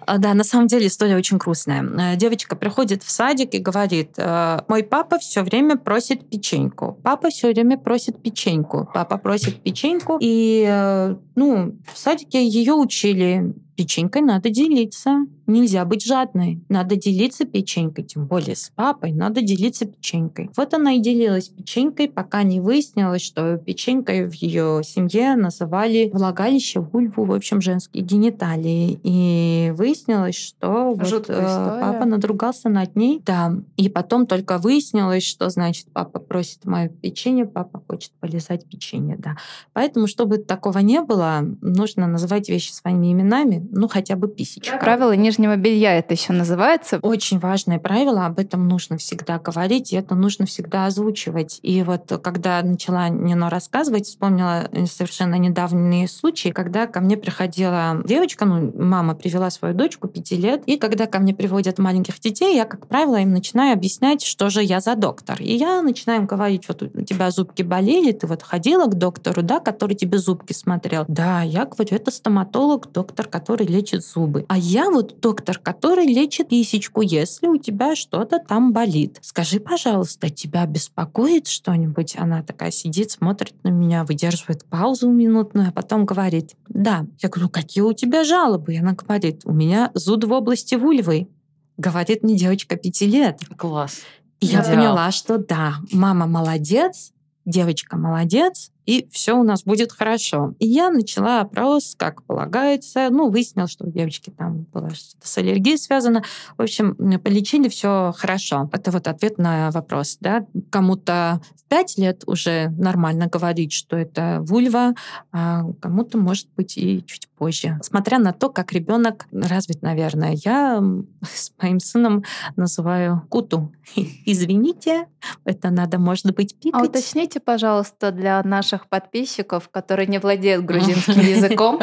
[0.06, 1.84] А, да, на самом деле история очень грустная.
[1.84, 6.98] Э, девочка приходит в садик и говорит, «Э, мой папа все время просит печеньку.
[7.04, 8.88] Папа все время просит печеньку.
[8.92, 10.18] Папа просит печеньку.
[10.20, 15.24] И э, ну, в садике ее учили печенькой надо делиться.
[15.46, 16.62] Нельзя быть жадной.
[16.68, 19.10] Надо делиться печенькой, тем более с папой.
[19.12, 20.50] Надо делиться печенькой.
[20.54, 26.80] Вот она и делилась печенькой, пока не выяснилось, что печенькой в ее семье называли влагалище,
[26.80, 29.00] вульву, в общем, женские гениталии.
[29.02, 33.22] И выяснилось, что вот, э, папа надругался над ней.
[33.24, 33.54] Да.
[33.78, 39.16] И потом только выяснилось, что значит папа просит мое печенье, папа хочет полезать печенье.
[39.18, 39.36] Да.
[39.72, 44.78] Поэтому, чтобы такого не было, нужно называть вещи своими именами, ну, хотя бы писечка.
[44.78, 46.98] Правило нижнего белья это еще называется.
[47.02, 51.60] Очень важное правило, об этом нужно всегда говорить, и это нужно всегда озвучивать.
[51.62, 58.02] И вот когда начала Нино рассказывать, вспомнила э, совершенно недавние случаи, когда ко мне приходила
[58.04, 62.56] девочка, ну, мама привела свою дочку пяти лет, и когда ко мне приводят маленьких детей,
[62.56, 65.40] я, как правило, им начинаю объяснять, что же я за доктор.
[65.40, 69.42] И я начинаю им говорить, вот у тебя зубки болели, ты вот ходила к доктору,
[69.42, 71.04] да, который тебе зубки смотрел.
[71.08, 74.44] Да, я говорю, это стоматолог, доктор, который который лечит зубы.
[74.48, 79.18] А я вот доктор, который лечит писечку, если у тебя что-то там болит.
[79.20, 82.16] Скажи, пожалуйста, тебя беспокоит что-нибудь?
[82.18, 87.06] Она такая сидит, смотрит на меня, выдерживает паузу минутную, а потом говорит, да.
[87.20, 88.74] Я говорю, «Ну, какие у тебя жалобы?
[88.74, 91.28] И она говорит, у меня зуд в области вульвы.
[91.76, 93.40] Говорит мне девочка пяти лет.
[93.56, 94.00] Класс.
[94.40, 97.12] И я поняла, что да, мама молодец,
[97.44, 100.54] девочка молодец, и все у нас будет хорошо.
[100.58, 103.08] И я начала опрос, как полагается.
[103.08, 106.24] Ну, выяснил, что у девочки там было что-то с аллергией связано.
[106.58, 108.68] В общем, полечили все хорошо.
[108.72, 110.18] Это вот ответ на вопрос.
[110.20, 110.44] Да?
[110.70, 114.96] Кому-то в 5 лет уже нормально говорить, что это вульва,
[115.30, 117.78] а кому-то, может быть, и чуть позже.
[117.82, 120.34] Смотря на то, как ребенок развит, наверное.
[120.44, 120.82] Я
[121.22, 122.24] с моим сыном
[122.56, 123.72] называю куту.
[124.26, 125.06] Извините,
[125.44, 126.80] это надо, может быть, а пикать.
[126.80, 131.80] А уточните, пожалуйста, для наших наших подписчиков, которые не владеют грузинским языком.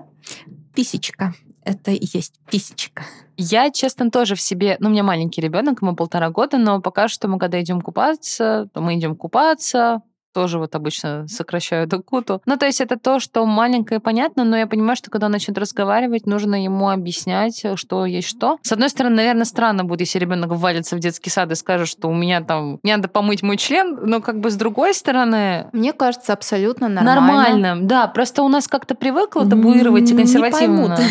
[0.74, 1.34] Писечка.
[1.64, 3.04] Это и есть писечка.
[3.36, 4.76] Я, честно, тоже в себе...
[4.80, 8.68] Ну, у меня маленький ребенок, ему полтора года, но пока что мы, когда идем купаться,
[8.72, 10.00] то мы идем купаться,
[10.32, 12.42] тоже вот обычно сокращаю до куту.
[12.46, 15.58] Ну, то есть это то, что маленькое понятно, но я понимаю, что когда он начнет
[15.58, 18.58] разговаривать, нужно ему объяснять, что есть что.
[18.62, 22.08] С одной стороны, наверное, странно будет, если ребенок валится в детский сад и скажет, что
[22.08, 25.68] у меня там не надо помыть мой член, но как бы с другой стороны...
[25.72, 27.20] Мне кажется, абсолютно нормально.
[27.20, 28.06] Нормально, да.
[28.06, 30.98] Просто у нас как-то привыкло табуировать и консервативно.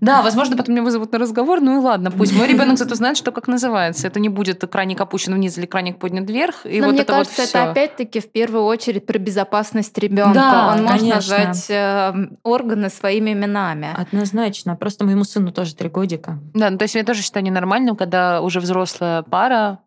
[0.00, 3.16] Да, возможно, потом меня вызовут на разговор, ну и ладно, пусть мой ребенок зато знает,
[3.16, 4.06] что как называется.
[4.06, 6.64] Это не будет краник опущен вниз или краник поднят вверх.
[6.64, 10.34] И но вот мне это кажется, вот это опять-таки в первую очередь про безопасность ребенка.
[10.34, 11.16] Да, Он может конечно.
[11.16, 13.94] назвать э, органы своими именами.
[13.96, 14.76] Однозначно.
[14.76, 16.38] Просто моему сыну тоже три годика.
[16.54, 19.80] Да, ну, то есть я тоже считаю ненормальным, когда уже взрослая пара,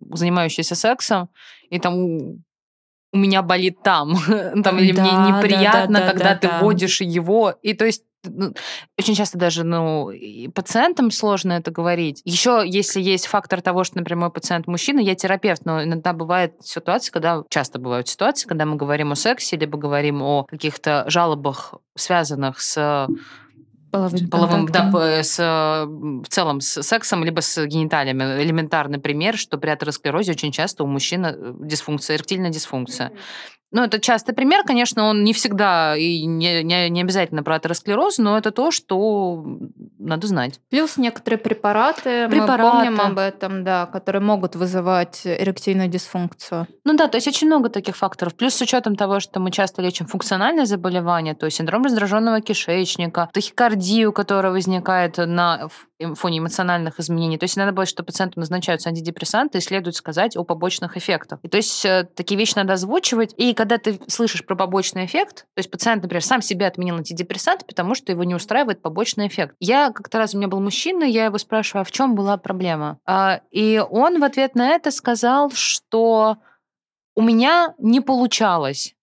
[0.00, 1.28] занимающаяся сексом,
[1.70, 2.38] и там у,
[3.12, 4.16] у меня болит там,
[4.64, 6.60] там или Да, мне да, неприятно, да, да, когда да, ты да.
[6.60, 8.54] водишь его, и то есть ну,
[8.98, 12.22] очень часто даже ну, и пациентам сложно это говорить.
[12.24, 16.54] Еще если есть фактор того, что, например, мой пациент мужчина, я терапевт, но иногда бывает
[16.62, 21.74] ситуация, когда, часто бывают ситуации, когда мы говорим о сексе, либо говорим о каких-то жалобах,
[21.94, 23.06] связанных с
[23.96, 28.42] Половым, половым, да, с, в целом с сексом, либо с гениталиями.
[28.42, 33.12] Элементарный пример, что при атеросклерозе очень часто у мужчин э, дисфункция, эректильная дисфункция.
[33.76, 38.16] Ну, это частый пример, конечно, он не всегда и не, не, не обязательно про атеросклероз,
[38.16, 39.44] но это то, что
[39.98, 40.60] надо знать.
[40.70, 42.62] Плюс некоторые препараты, Препараты.
[42.62, 46.66] мы помним об этом, да, которые могут вызывать эректильную дисфункцию.
[46.84, 48.34] Ну да, то есть очень много таких факторов.
[48.34, 53.28] Плюс с учетом того, что мы часто лечим функциональные заболевания, то есть синдром раздраженного кишечника,
[53.30, 55.68] тахикардию, которая возникает на
[56.14, 57.38] фоне эмоциональных изменений.
[57.38, 61.38] То есть надо было, что пациенту назначаются антидепрессанты и следует сказать о побочных эффектах.
[61.42, 63.34] И то есть э, такие вещи надо озвучивать.
[63.36, 67.66] И когда ты слышишь про побочный эффект, то есть пациент, например, сам себе отменил антидепрессант,
[67.66, 69.54] потому что его не устраивает побочный эффект.
[69.60, 72.98] Я как-то раз у меня был мужчина, я его спрашиваю, а в чем была проблема?
[73.06, 76.38] А, И он в ответ на это сказал, что
[77.14, 78.95] у меня не получалось.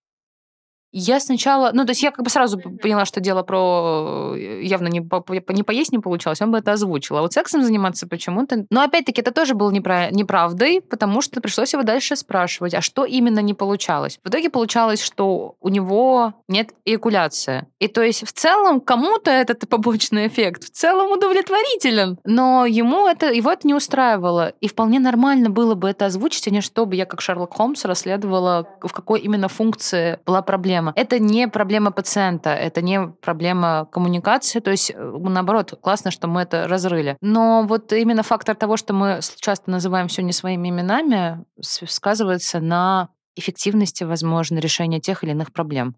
[0.96, 4.88] Я сначала, ну, то есть я как бы сразу поняла, что дело про э, явно
[4.88, 7.18] не, по- по- не поесть не получалось, он бы это озвучил.
[7.18, 8.68] А вот сексом заниматься почему-то...
[8.70, 13.06] Но опять-таки это тоже было непра- неправдой, потому что пришлось его дальше спрашивать, а что
[13.06, 14.20] именно не получалось.
[14.24, 17.66] В итоге получалось, что у него нет эякуляции.
[17.80, 23.32] И то есть в целом кому-то этот побочный эффект в целом удовлетворителен, но ему это,
[23.32, 24.54] его это не устраивало.
[24.62, 28.68] И вполне нормально было бы это озвучить, а не чтобы я как Шерлок Холмс расследовала,
[28.80, 30.83] в какой именно функции была проблема.
[30.96, 36.42] Это не проблема пациента, это не проблема коммуникации, то есть э, наоборот, классно, что мы
[36.42, 37.18] это разрыли.
[37.22, 43.10] Но вот именно фактор того, что мы часто называем все не своими именами, сказывается на
[43.36, 45.96] эффективности, возможно, решения тех или иных проблем.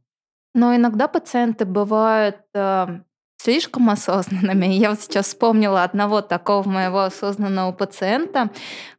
[0.54, 3.00] Но иногда пациенты бывают э,
[3.46, 4.66] слишком осознанными.
[4.66, 8.50] Я вот сейчас вспомнила одного такого моего осознанного пациента,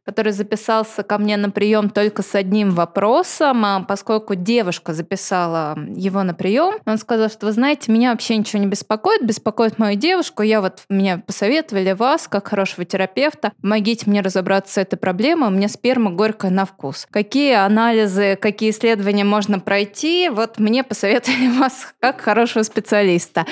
[0.05, 6.23] который записался ко мне на прием только с одним вопросом, а поскольку девушка записала его
[6.23, 10.43] на прием, он сказал, что вы знаете, меня вообще ничего не беспокоит, беспокоит мою девушку,
[10.43, 15.51] я вот меня посоветовали вас, как хорошего терапевта, помогите мне разобраться с этой проблемой, у
[15.51, 17.05] меня сперма горькая на вкус.
[17.11, 23.45] Какие анализы, какие исследования можно пройти, вот мне посоветовали вас как хорошего специалиста.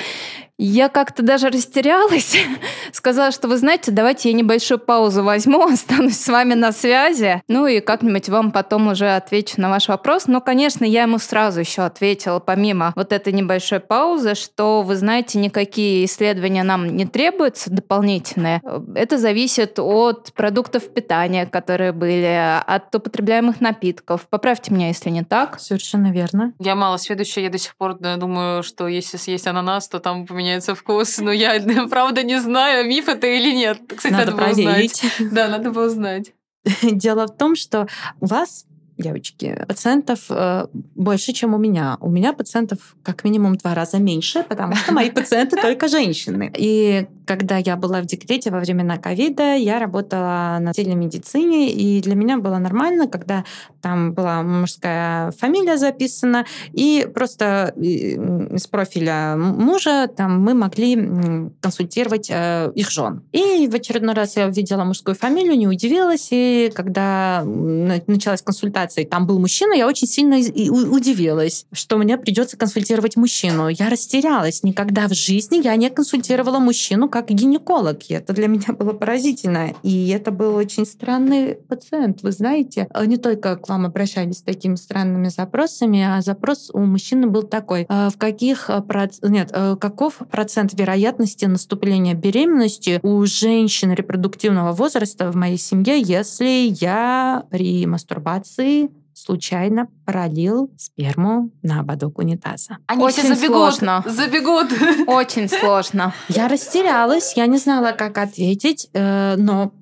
[0.58, 2.34] Я как-то даже растерялась,
[2.92, 7.66] сказала, что вы знаете, давайте я небольшую паузу возьму, останусь с вами на связи, ну
[7.66, 10.28] и как-нибудь вам потом уже отвечу на ваш вопрос.
[10.28, 15.38] Но, конечно, я ему сразу еще ответила, помимо вот этой небольшой паузы, что, вы знаете,
[15.38, 18.62] никакие исследования нам не требуются дополнительные.
[18.94, 24.26] Это зависит от продуктов питания, которые были, от употребляемых напитков.
[24.30, 25.60] Поправьте меня, если не так.
[25.60, 26.54] Совершенно верно.
[26.58, 30.45] Я мало следующая, я до сих пор думаю, что если съесть ананас, то там поменяется
[30.74, 31.18] вкус.
[31.18, 33.80] Но я, правда, не знаю, миф это или нет.
[33.94, 35.00] Кстати, Надо надо, было узнать.
[35.00, 35.32] проверить.
[35.32, 36.32] Да, надо было узнать.
[36.82, 37.86] Дело в том, что
[38.20, 38.66] у вас
[38.98, 41.98] девочки, пациентов э, больше, чем у меня.
[42.00, 46.50] У меня пациентов как минимум два раза меньше, потому что мои пациенты только женщины.
[46.56, 52.00] И когда я была в декрете во времена ковида, я работала на отдельной медицине, и
[52.00, 53.44] для меня было нормально, когда
[53.82, 62.70] там была мужская фамилия записана, и просто из профиля мужа там мы могли консультировать э,
[62.74, 63.22] их жен.
[63.32, 69.06] И в очередной раз я увидела мужскую фамилию, не удивилась, и когда началась консультация, и
[69.06, 73.68] там был мужчина, я очень сильно удивилась, что мне придется консультировать мужчину.
[73.68, 74.62] Я растерялась.
[74.62, 78.02] Никогда в жизни я не консультировала мужчину как гинеколог.
[78.10, 79.72] И это для меня было поразительно.
[79.82, 82.22] И это был очень странный пациент.
[82.22, 86.80] Вы знаете, э, не только к вам обращались с такими странными запросами, а запрос у
[86.80, 87.86] мужчины был такой.
[87.88, 89.50] э, В каких э, проц- нет,
[89.80, 97.86] каков процент вероятности наступления беременности у женщин репродуктивного возраста в моей семье, если я при
[97.86, 102.76] мастурбации случайно пролил сперму на ободок унитаза.
[102.86, 103.56] Они Очень все забегут.
[103.56, 104.04] сложно.
[104.06, 104.66] Забегут.
[105.08, 106.12] Очень сложно.
[106.28, 109.72] Я растерялась, я не знала, как ответить, э, но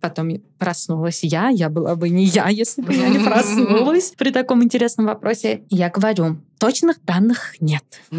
[0.00, 1.50] потом проснулась я.
[1.50, 5.64] Я была бы не я, если бы я не проснулась при таком интересном вопросе.
[5.68, 7.84] Я говорю, точных данных нет.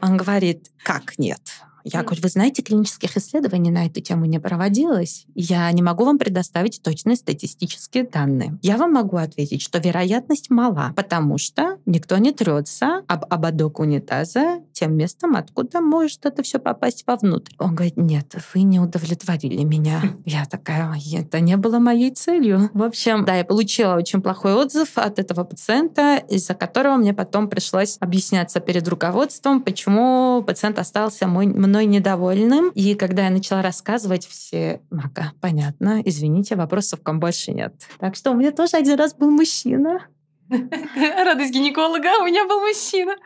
[0.00, 1.40] Он говорит, как нет?
[1.88, 5.24] Я говорю, вы знаете, клинических исследований на эту тему не проводилось.
[5.36, 8.58] Я не могу вам предоставить точные статистические данные.
[8.60, 14.62] Я вам могу ответить, что вероятность мала, потому что никто не трется об ободок унитаза
[14.76, 17.54] тем местом, откуда может это все попасть вовнутрь.
[17.58, 20.02] Он говорит, нет, вы не удовлетворили меня.
[20.24, 22.70] Я такая, «Ой, это не было моей целью.
[22.74, 27.48] В общем, да, я получила очень плохой отзыв от этого пациента, из-за которого мне потом
[27.48, 32.70] пришлось объясняться перед руководством, почему пациент остался мой, мной недовольным.
[32.70, 37.74] И когда я начала рассказывать, все, Мака, понятно, извините, вопросов к вам больше нет.
[37.98, 40.06] Так что у меня тоже один раз был мужчина.
[41.24, 43.16] Радость гинеколога, у меня был мужчина.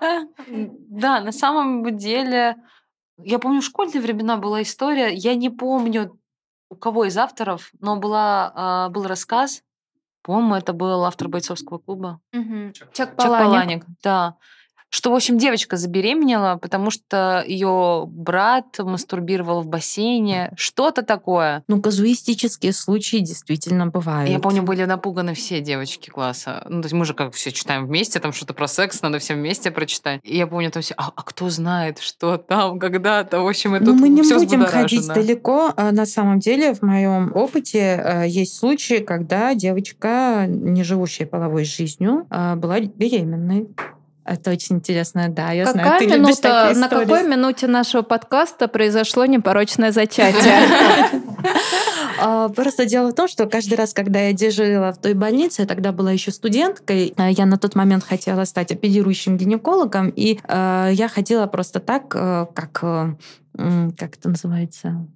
[0.00, 2.56] А, Да, на самом деле,
[3.18, 6.18] я помню, в школьные времена была история, я не помню,
[6.70, 9.62] у кого из авторов, но была, а, был рассказ,
[10.22, 12.20] по-моему, это был автор бойцовского клуба.
[12.72, 13.44] Чак Чак Паланик.
[13.44, 14.36] Паланик, да.
[14.94, 20.52] Что, в общем, девочка забеременела, потому что ее брат мастурбировал в бассейне.
[20.56, 21.64] Что-то такое.
[21.66, 24.30] Ну, казуистические случаи действительно бывают.
[24.30, 26.64] Я помню, были напуганы все девочки класса.
[26.68, 29.38] Ну, то есть мы же как все читаем вместе, там что-то про секс, надо всем
[29.38, 30.20] вместе прочитать.
[30.22, 33.40] И я помню там все, а, а кто знает, что там когда-то.
[33.40, 35.72] В общем, это Ну, мы не будем ходить далеко.
[35.76, 41.64] А На самом деле, в моем опыте э, есть случаи, когда девочка, не живущая половой
[41.64, 43.66] жизнью, а, была беременной.
[44.24, 47.04] Это очень интересно, да, я знаю, Какая ты любишь минута, такие на истории.
[47.04, 50.54] какой минуте нашего подкаста произошло непорочное зачатие?
[52.20, 55.66] А, Просто дело в том, что каждый раз, когда я дежурила в той больнице, я
[55.68, 60.90] тогда была еще студенткой, а, я на тот момент хотела стать оперирующим гинекологом, и э,
[60.92, 65.06] я ходила просто так, как, как это называется,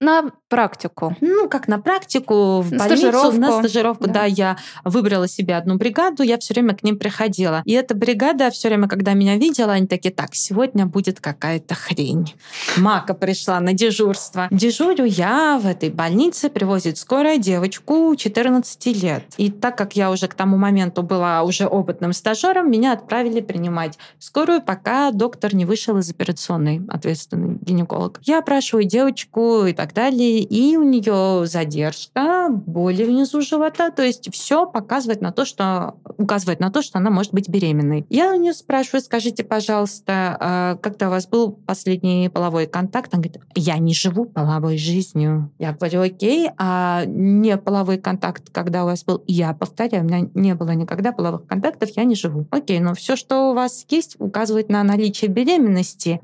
[0.00, 1.16] На практику.
[1.20, 3.36] ну, как на практику, в На больницу, стажировку.
[3.40, 4.12] на стажировку, Да.
[4.12, 4.24] да.
[4.24, 7.62] я выбрала себе одну бригаду, я все время к ним приходила.
[7.64, 12.34] И эта бригада все время, когда меня видела, они такие, так, сегодня будет какая-то хрень.
[12.76, 14.46] Мака пришла на дежурство.
[14.52, 19.24] Дежурю я в этой больнице, привозит скорая девочку 14 лет.
[19.36, 23.98] И так как я уже к тому моменту была уже опытным стажером, меня отправили принимать
[24.20, 28.20] скорую, пока доктор не вышел из операционной, ответственный гинеколог.
[28.22, 34.32] Я опрашиваю девочку и так далее, и у нее задержка, боли внизу живота, то есть
[34.32, 38.06] все показывает на то, что указывает на то, что она может быть беременной.
[38.08, 43.12] Я у нее спрашиваю, скажите, пожалуйста, а когда у вас был последний половой контакт?
[43.12, 45.50] Она говорит, я не живу половой жизнью.
[45.58, 49.22] Я говорю, окей, а не половой контакт, когда у вас был?
[49.26, 52.46] Я повторяю, у меня не было никогда половых контактов, я не живу.
[52.50, 56.20] Окей, но все, что у вас есть, указывает на наличие беременности.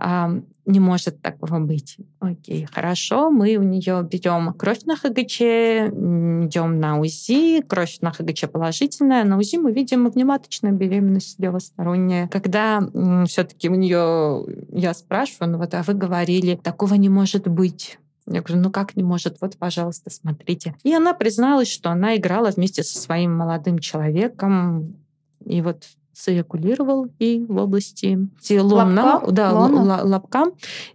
[0.67, 1.99] Не может такого быть.
[2.21, 8.49] Окей, хорошо, мы у нее берем кровь на ХГЧ, идем на УЗИ, кровь на ХГЧ
[8.51, 12.29] положительная, на УЗИ мы видим внематочную беременность левосторонняя.
[12.29, 12.81] Когда
[13.27, 17.99] все-таки у нее, я спрашиваю, ну вот, а вы говорили, такого не может быть.
[18.27, 19.37] Я говорю, ну как не может?
[19.43, 20.75] Вот, пожалуйста, смотрите.
[20.83, 24.97] И она призналась, что она играла вместе со своим молодым человеком,
[25.45, 29.33] и вот циркулировал и в области Лобка?
[29.33, 30.05] да, Лона?
[30.05, 30.45] лобка,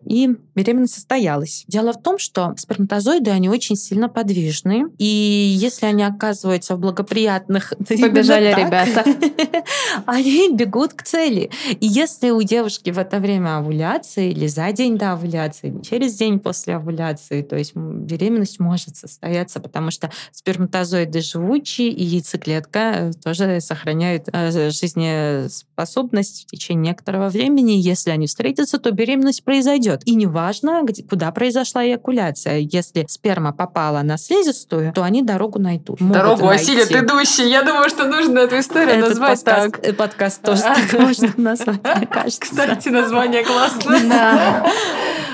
[0.05, 1.65] и беременность состоялась.
[1.67, 7.73] Дело в том, что сперматозоиды, они очень сильно подвижны, и если они оказываются в благоприятных...
[7.88, 9.05] Побежали так, ребята.
[10.05, 11.49] Они бегут к цели.
[11.79, 16.15] И если у девушки в это время овуляции, или за день до овуляции, или через
[16.15, 23.12] день после овуляции, то есть беременность может состояться, потому что сперматозоиды живучие, и яйцеклетка э,
[23.23, 24.71] тоже сохраняет э,
[25.09, 27.73] жизнеспособность в течение некоторого времени.
[27.73, 30.01] Если они встретятся, то беременность произойдет.
[30.05, 32.57] И неважно, где, куда произошла эякуляция.
[32.57, 35.99] Если сперма попала на слизистую, то они дорогу найдут.
[35.99, 36.71] Дорогу найти.
[36.71, 37.49] осилит идущий.
[37.49, 39.87] Я думаю, что нужно эту историю Этот назвать подкаст, так.
[39.87, 42.41] э, подкаст тоже так можно назвать, мне кажется.
[42.41, 44.63] Кстати, название классное.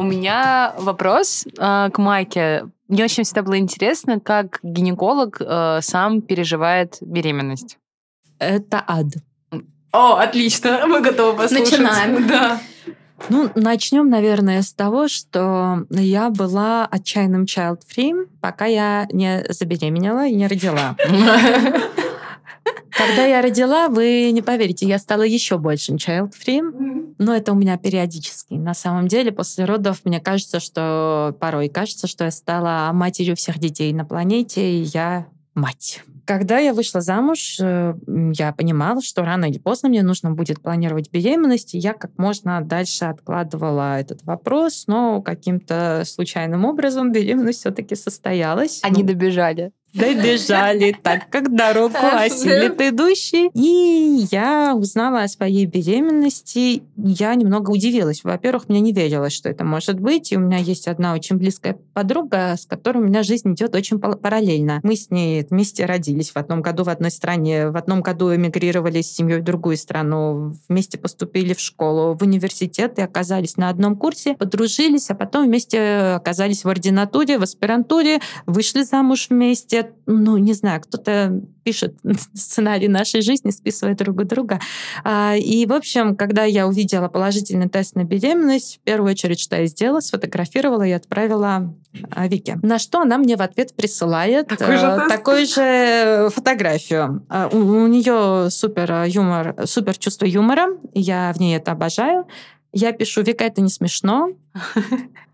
[0.00, 2.64] У меня вопрос э, к Майке.
[2.88, 7.76] Мне очень всегда было интересно, как гинеколог э, сам переживает беременность.
[8.38, 9.08] Это ад.
[9.92, 11.72] О, отлично, мы готовы послушать.
[11.72, 12.26] Начинаем.
[12.26, 12.62] Да.
[13.28, 20.34] Ну, начнем, наверное, с того, что я была отчаянным child-free, пока я не забеременела и
[20.34, 20.96] не родила.
[22.90, 27.14] Когда я родила, вы не поверите, я стала еще большим child-free.
[27.18, 28.54] Но это у меня периодически.
[28.54, 33.58] На самом деле, после родов, мне кажется, что порой кажется, что я стала матерью всех
[33.58, 36.02] детей на планете, и я мать.
[36.26, 41.10] Когда я вышла замуж, э, я понимала, что рано или поздно мне нужно будет планировать
[41.10, 47.96] беременность, и я как можно дальше откладывала этот вопрос, но каким-то случайным образом беременность все-таки
[47.96, 48.80] состоялась.
[48.84, 49.72] Они Ну, добежали.
[49.92, 53.50] Добежали, так как дорогу осилит идущий.
[53.54, 56.82] И я узнала о своей беременности.
[56.96, 58.24] Я немного удивилась.
[58.24, 60.32] Во-первых, мне не верилось, что это может быть.
[60.32, 63.98] И у меня есть одна очень близкая подруга, с которой у меня жизнь идет очень
[63.98, 64.80] параллельно.
[64.82, 69.02] Мы с ней вместе родились в одном году в одной стране, в одном году эмигрировали
[69.02, 73.96] с семьей в другую страну, вместе поступили в школу, в университет и оказались на одном
[73.96, 79.79] курсе, подружились, а потом вместе оказались в ординатуре, в аспирантуре, вышли замуж вместе.
[80.06, 81.94] Ну, не знаю, кто-то пишет
[82.34, 84.58] сценарий нашей жизни, списывает друг друга.
[85.04, 89.56] А, И, в общем, когда я увидела положительный тест на беременность, в первую очередь, что
[89.56, 91.74] я сделала, сфотографировала и отправила
[92.10, 92.58] а, Вике.
[92.62, 95.08] На что она мне в ответ присылает Такой же э, тест?
[95.08, 97.24] такую же фотографию.
[97.28, 100.68] А, У, у нее супер э, юмор, супер чувство юмора.
[100.94, 102.26] Я в ней это обожаю.
[102.72, 104.30] Я пишу, Вика, это не смешно.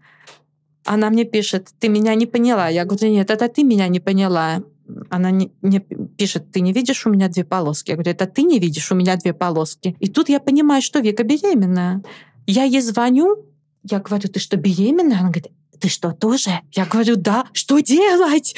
[0.86, 2.68] Она мне пишет, ты меня не поняла.
[2.68, 4.62] Я говорю, нет, это ты меня не поняла.
[5.10, 7.90] Она не, не пишет, ты не видишь у меня две полоски.
[7.90, 9.96] Я говорю, это ты не видишь у меня две полоски.
[9.98, 12.02] И тут я понимаю, что Вика беременная.
[12.46, 13.44] Я ей звоню,
[13.82, 15.18] я говорю, ты что, беременная?
[15.18, 15.48] Она говорит,
[15.80, 16.60] ты что, тоже?
[16.72, 17.46] Я говорю, да.
[17.52, 18.54] Что делать?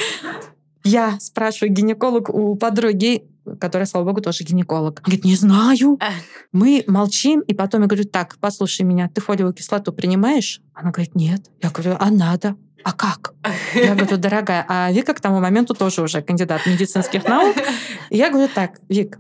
[0.85, 3.25] Я спрашиваю гинеколог у подруги,
[3.57, 5.01] которая, слава богу, тоже гинеколог.
[5.03, 5.99] Говорит, не знаю.
[6.53, 10.61] Мы молчим, и потом я говорю, так, послушай меня, ты фолиевую кислоту принимаешь?
[10.75, 11.51] Она говорит, нет.
[11.63, 12.57] Я говорю, а надо?
[12.85, 13.35] А как?
[13.75, 17.57] Я говорю, дорогая, а Вика к тому моменту тоже уже кандидат медицинских наук.
[18.11, 19.19] И я говорю, так, Вик,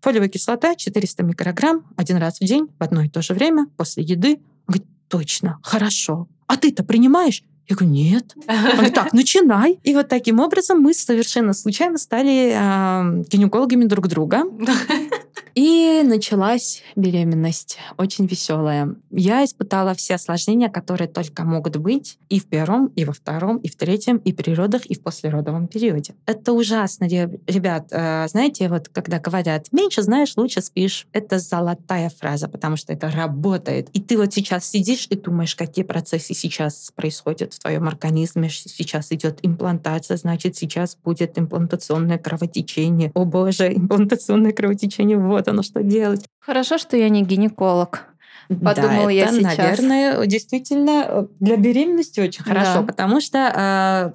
[0.00, 4.02] фолиевая кислота 400 микрограмм один раз в день в одно и то же время после
[4.02, 4.40] еды.
[4.66, 6.28] Она говорит, точно, хорошо.
[6.46, 7.42] А ты-то принимаешь?
[7.68, 8.34] Я говорю, нет.
[8.46, 9.78] Она говорит, так, начинай.
[9.82, 14.42] И вот таким образом мы совершенно случайно стали а, гинекологами друг друга.
[15.54, 18.94] И началась беременность, очень веселая.
[19.10, 23.68] Я испытала все осложнения, которые только могут быть и в первом, и во втором, и
[23.68, 26.14] в третьем, и при родах, и в послеродовом периоде.
[26.26, 27.88] Это ужасно, ре- ребят.
[27.90, 33.10] Э, Знаете, вот когда говорят, меньше знаешь, лучше спишь, это золотая фраза, потому что это
[33.10, 33.88] работает.
[33.92, 38.48] И ты вот сейчас сидишь и думаешь, какие процессы сейчас происходят в твоем организме.
[38.48, 43.10] Сейчас идет имплантация, значит, сейчас будет имплантационное кровотечение.
[43.14, 46.24] О боже, имплантационное кровотечение, вот оно что делать.
[46.40, 48.02] Хорошо, что я не гинеколог.
[48.48, 49.56] Подумала да, я это, сейчас.
[49.56, 52.82] наверное, действительно для беременности очень хорошо, Да.
[52.82, 53.38] потому что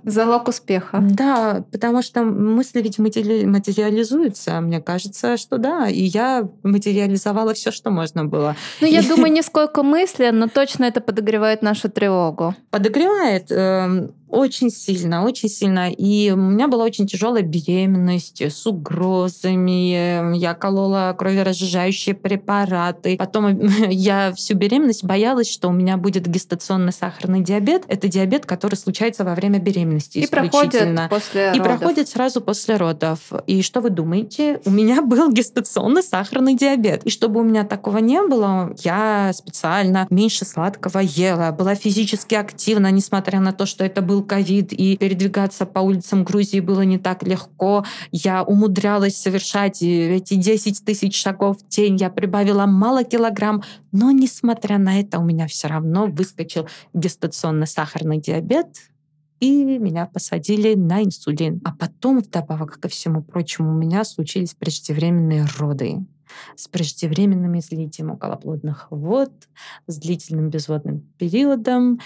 [0.03, 0.99] э, Залог успеха.
[1.01, 4.59] да, потому что мысли ведь матери- материализуются.
[4.61, 5.87] Мне кажется, что да.
[5.87, 8.55] И я материализовала все, что можно было.
[8.81, 12.53] Ну, я думаю, не сколько мысли, но точно это подогревает нашу тревогу.
[12.69, 15.91] Подогревает э, очень сильно, очень сильно.
[15.91, 20.35] И у меня была очень тяжелая беременность с угрозами.
[20.37, 23.17] Я колола кроверазжижающие препараты.
[23.17, 23.59] Потом
[23.89, 27.83] я всю беременность боялась, что у меня будет гестационный сахарный диабет.
[27.87, 31.79] Это диабет, который случается во время беременности И проходит после И родов.
[31.79, 33.19] проходит сразу после родов.
[33.47, 34.61] И что вы думаете?
[34.65, 37.03] У меня был гестационный сахарный диабет.
[37.05, 42.91] И чтобы у меня такого не было, я специально меньше сладкого ела, была физически активна,
[42.91, 47.23] несмотря на то, что это был ковид, и передвигаться по улицам Грузии было не так
[47.23, 47.85] легко.
[48.11, 51.97] Я умудрялась совершать э, эти 10 тысяч шагов в день.
[51.97, 58.19] Я прибавила мало килограмм, но несмотря на это у меня все равно выскочил гестационный сахарный
[58.19, 58.67] диабет,
[59.39, 61.61] и меня посадили на инсулин.
[61.63, 66.05] А потом, вдобавок ко всему прочему, у меня случились преждевременные роды
[66.55, 69.31] с преждевременным излитием околоплодных вод,
[69.87, 71.99] с длительным безводным периодом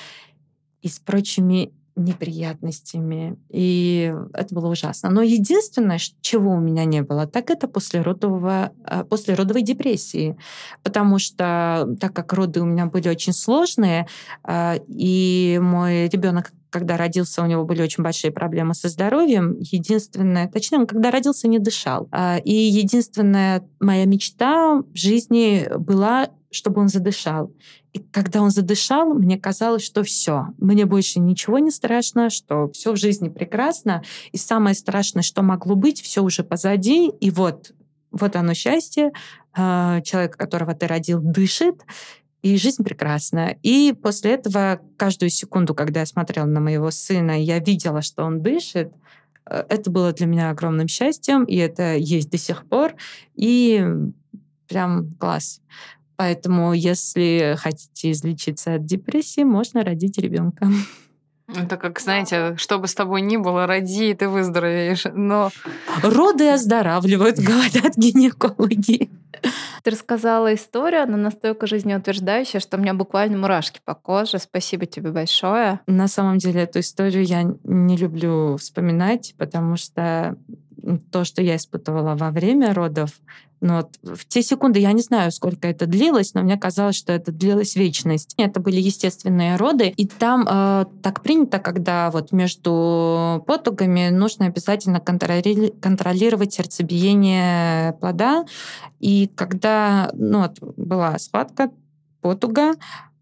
[0.82, 1.74] и с прочими
[2.04, 3.38] неприятностями.
[3.50, 5.10] И это было ужасно.
[5.10, 10.38] Но единственное, чего у меня не было, так это послеродового, э, послеродовой депрессии.
[10.84, 14.08] Потому что, так как роды у меня были очень сложные,
[14.48, 19.58] э, и мой ребенок когда родился, у него были очень большие проблемы со здоровьем.
[19.60, 22.08] Единственное, точнее, он когда родился, не дышал.
[22.12, 27.54] А, И единственная моя мечта в жизни была, чтобы он задышал.
[27.94, 32.92] И когда он задышал, мне казалось, что все, мне больше ничего не страшно, что все
[32.92, 37.72] в жизни прекрасно, и самое страшное, что могло быть, все уже позади, и вот,
[38.12, 39.12] вот оно счастье,
[39.54, 41.82] а, человек, которого ты родил, дышит,
[42.42, 43.56] и жизнь прекрасна.
[43.62, 48.42] И после этого каждую секунду, когда я смотрела на моего сына, я видела, что он
[48.42, 48.94] дышит,
[49.46, 52.96] э, это было для меня огромным счастьем, и это есть до сих пор.
[53.36, 53.86] И
[54.68, 55.62] прям класс.
[56.22, 60.68] Поэтому, если хотите излечиться от депрессии, можно родить ребенка.
[61.48, 65.06] Это как, знаете, что бы с тобой ни было, роди, и ты выздоровеешь.
[65.16, 65.50] Но...
[66.04, 69.10] Роды оздоравливают, говорят гинекологи.
[69.82, 74.38] Ты рассказала историю, она настолько жизнеутверждающая, что у меня буквально мурашки по коже.
[74.38, 75.80] Спасибо тебе большое.
[75.88, 80.38] На самом деле эту историю я не люблю вспоминать, потому что
[81.12, 83.10] то, что я испытывала во время родов,
[83.62, 87.14] но вот в те секунды я не знаю, сколько это длилось, но мне казалось, что
[87.14, 88.34] это длилось вечность.
[88.38, 94.98] Это были естественные роды, и там э, так принято, когда вот между потугами нужно обязательно
[94.98, 98.46] контроли- контролировать сердцебиение плода.
[99.00, 101.72] И когда ну, вот, была схватка,
[102.22, 102.74] потуга,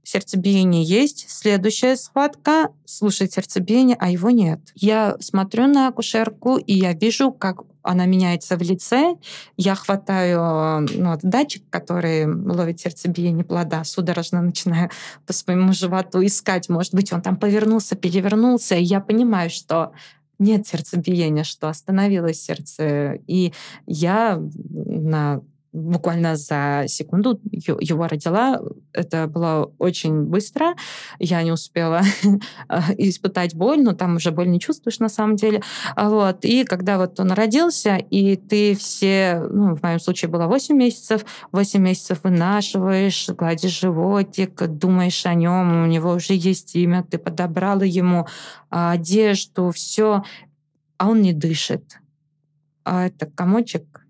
[0.04, 4.60] сердцебиение есть, следующая схватка, слушать сердцебиение, а его нет.
[4.74, 9.16] Я смотрю на акушерку, и я вижу, как она меняется в лице.
[9.58, 14.90] Я хватаю ну, датчик, который ловит сердцебиение плода, судорожно начинаю
[15.26, 16.70] по своему животу искать.
[16.70, 18.76] Может быть, он там повернулся, перевернулся.
[18.76, 19.94] И я понимаю, что
[20.40, 23.20] нет сердцебиения, что остановилось сердце.
[23.28, 23.54] И
[23.86, 28.60] я на буквально за секунду его родила.
[28.94, 30.76] Это было очень быстро.
[31.20, 32.02] Я не успела
[32.98, 35.62] испытать боль, но там уже боль не чувствуешь на самом деле.
[35.96, 36.44] Вот.
[36.44, 41.26] И когда вот он родился, и ты все, ну, в моем случае было 8 месяцев,
[41.52, 47.84] 8 месяцев вынашиваешь, гладишь животик, думаешь о нем, у него уже есть имя, ты подобрала
[47.84, 48.28] ему
[48.70, 50.24] одежду, все,
[50.98, 52.00] а он не дышит.
[52.84, 54.06] А это комочек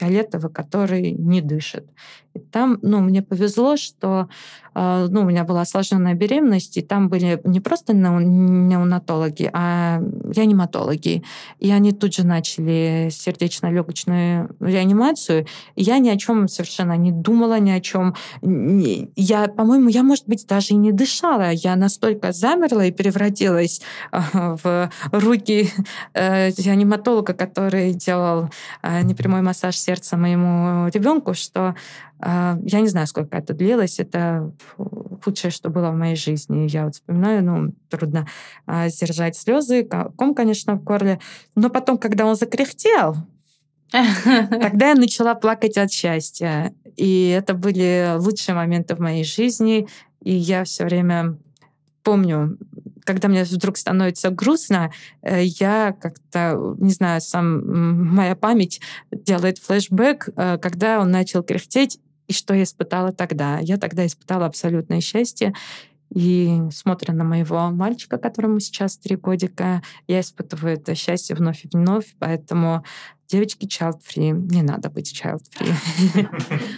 [0.00, 1.88] фиолетовый, который не дышит.
[2.34, 4.28] И там, ну, мне повезло, что
[4.72, 10.00] а, ну, у меня была осложненная беременность, и там были не просто неонатологи, а
[10.32, 11.24] реаниматологи.
[11.58, 15.46] И они тут же начали сердечно-легочную реанимацию.
[15.74, 18.14] И я ни о чем совершенно не думала, ни о чем.
[18.42, 21.50] Я, по-моему, я, может быть, даже и не дышала.
[21.50, 23.80] Я настолько замерла и превратилась
[24.12, 25.68] а, в руки
[26.14, 28.50] э, реаниматолога, который делал
[28.82, 31.74] а, непрямой массаж сердца моему ребенку, что
[32.22, 33.98] я не знаю, сколько это длилось.
[33.98, 34.52] Это
[35.22, 36.68] худшее, что было в моей жизни.
[36.68, 38.26] Я вот вспоминаю, ну, трудно
[38.66, 39.84] а, сдержать слезы,
[40.16, 41.20] ком, конечно, в горле.
[41.54, 43.16] Но потом, когда он закряхтел,
[43.90, 46.74] тогда я начала плакать от счастья.
[46.96, 49.88] И это были лучшие моменты в моей жизни.
[50.22, 51.38] И я все время
[52.02, 52.58] помню,
[53.04, 54.92] когда мне вдруг становится грустно,
[55.22, 61.98] э, я как-то, не знаю, сам моя память делает флешбэк, э, когда он начал кряхтеть,
[62.30, 63.58] и что я испытала тогда?
[63.58, 65.52] Я тогда испытала абсолютное счастье.
[66.14, 71.68] И смотря на моего мальчика, которому сейчас три годика, я испытываю это счастье вновь и
[71.72, 72.14] вновь.
[72.20, 72.84] Поэтому
[73.26, 74.30] девочки child-free.
[74.30, 76.28] Не надо быть child-free.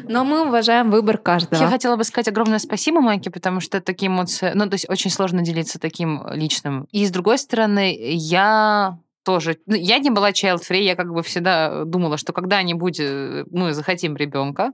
[0.08, 1.60] Но мы уважаем выбор каждого.
[1.60, 4.52] Я хотела бы сказать огромное спасибо Майке, потому что такие эмоции...
[4.54, 6.86] Ну, то есть очень сложно делиться таким личным.
[6.92, 9.58] И с другой стороны, я тоже.
[9.66, 14.16] Ну, я не была child-free, я как бы всегда думала, что когда-нибудь э, мы захотим
[14.16, 14.72] ребенка,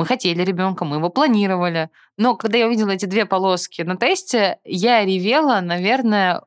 [0.00, 1.90] мы хотели ребенка, мы его планировали.
[2.16, 6.40] Но когда я увидела эти две полоски на тесте, я ревела, наверное,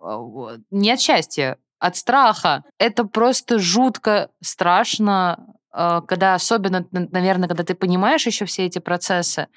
[0.71, 2.63] не от счастья, от страха.
[2.79, 9.47] Это просто жутко страшно а, когда особенно, наверное, когда ты понимаешь еще все эти процессы,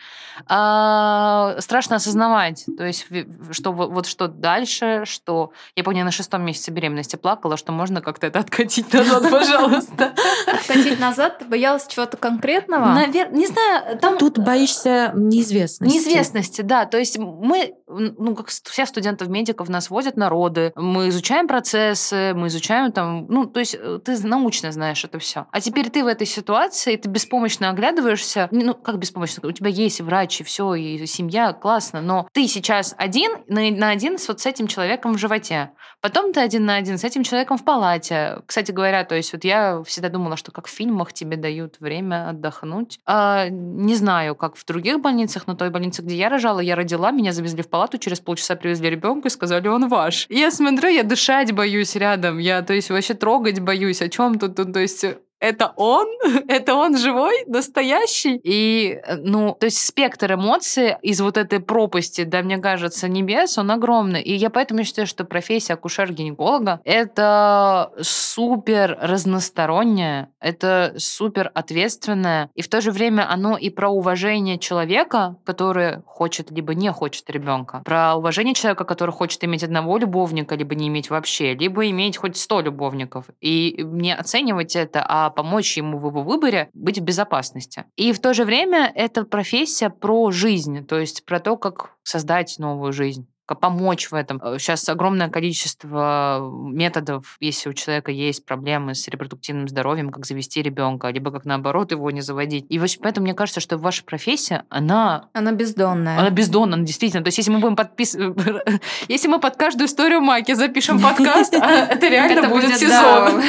[0.47, 3.07] а, страшно осознавать, то есть
[3.51, 8.27] что вот что дальше, что я помню на шестом месяце беременности плакала, что можно как-то
[8.27, 10.15] это откатить назад, пожалуйста.
[10.47, 11.39] Откатить назад?
[11.41, 12.87] Ты боялась чего-то конкретного?
[12.87, 13.99] Наверное, не знаю.
[13.99, 15.95] Там тут боишься неизвестности.
[15.95, 16.87] Неизвестности, да.
[16.87, 22.33] То есть мы, ну как все студентов медиков нас возят на роды, мы изучаем процессы,
[22.35, 25.47] мы изучаем там, ну то есть э, ты научно знаешь это все.
[25.51, 28.49] А теперь ты в этой ситуации, ты беспомощно оглядываешься.
[28.51, 29.47] Ну, как беспомощно?
[29.47, 33.91] У тебя есть врач, и все, и семья, классно, но ты сейчас один на, на
[33.91, 35.73] один с вот с этим человеком в животе.
[36.01, 38.39] Потом ты один на один с этим человеком в палате.
[38.47, 42.29] Кстати говоря, то есть вот я всегда думала, что как в фильмах тебе дают время
[42.29, 42.99] отдохнуть.
[43.05, 47.11] А, не знаю, как в других больницах, но той больнице, где я рожала, я родила,
[47.11, 50.27] меня завезли в палату, через полчаса привезли ребенка и сказали, он ваш.
[50.29, 54.39] И я смотрю, я дышать боюсь рядом, я, то есть, вообще трогать боюсь, о чем
[54.39, 55.05] тут, то есть,
[55.41, 56.07] это он,
[56.49, 58.41] это он живой, настоящий.
[58.43, 63.59] И, э, ну, то есть спектр эмоций из вот этой пропасти, да, мне кажется, небес,
[63.59, 64.23] он огромный.
[64.23, 72.69] И я поэтому считаю, что профессия акушер-гинеколога— это супер разносторонняя, это супер ответственная, и в
[72.69, 78.15] то же время оно и про уважение человека, который хочет либо не хочет ребенка, про
[78.17, 82.61] уважение человека, который хочет иметь одного любовника, либо не иметь вообще, либо иметь хоть сто
[82.61, 83.27] любовников.
[83.41, 87.85] И не оценивать это, а помочь ему в его выборе быть в безопасности.
[87.97, 92.57] И в то же время это профессия про жизнь, то есть про то, как создать
[92.59, 94.41] новую жизнь помочь в этом.
[94.59, 100.63] Сейчас э, огромное количество методов, если у человека есть проблемы с репродуктивным здоровьем, как завести
[100.63, 102.67] ребенка, либо как наоборот его не заводить.
[102.69, 105.29] И вот поэтому мне кажется, что ваша профессия, она...
[105.33, 106.19] Она бездонная.
[106.19, 107.23] Она бездонная, действительно.
[107.23, 108.37] То есть если мы будем подписывать...
[109.09, 113.43] Если мы под каждую историю Маки запишем подкаст, а, это реально будет сезон.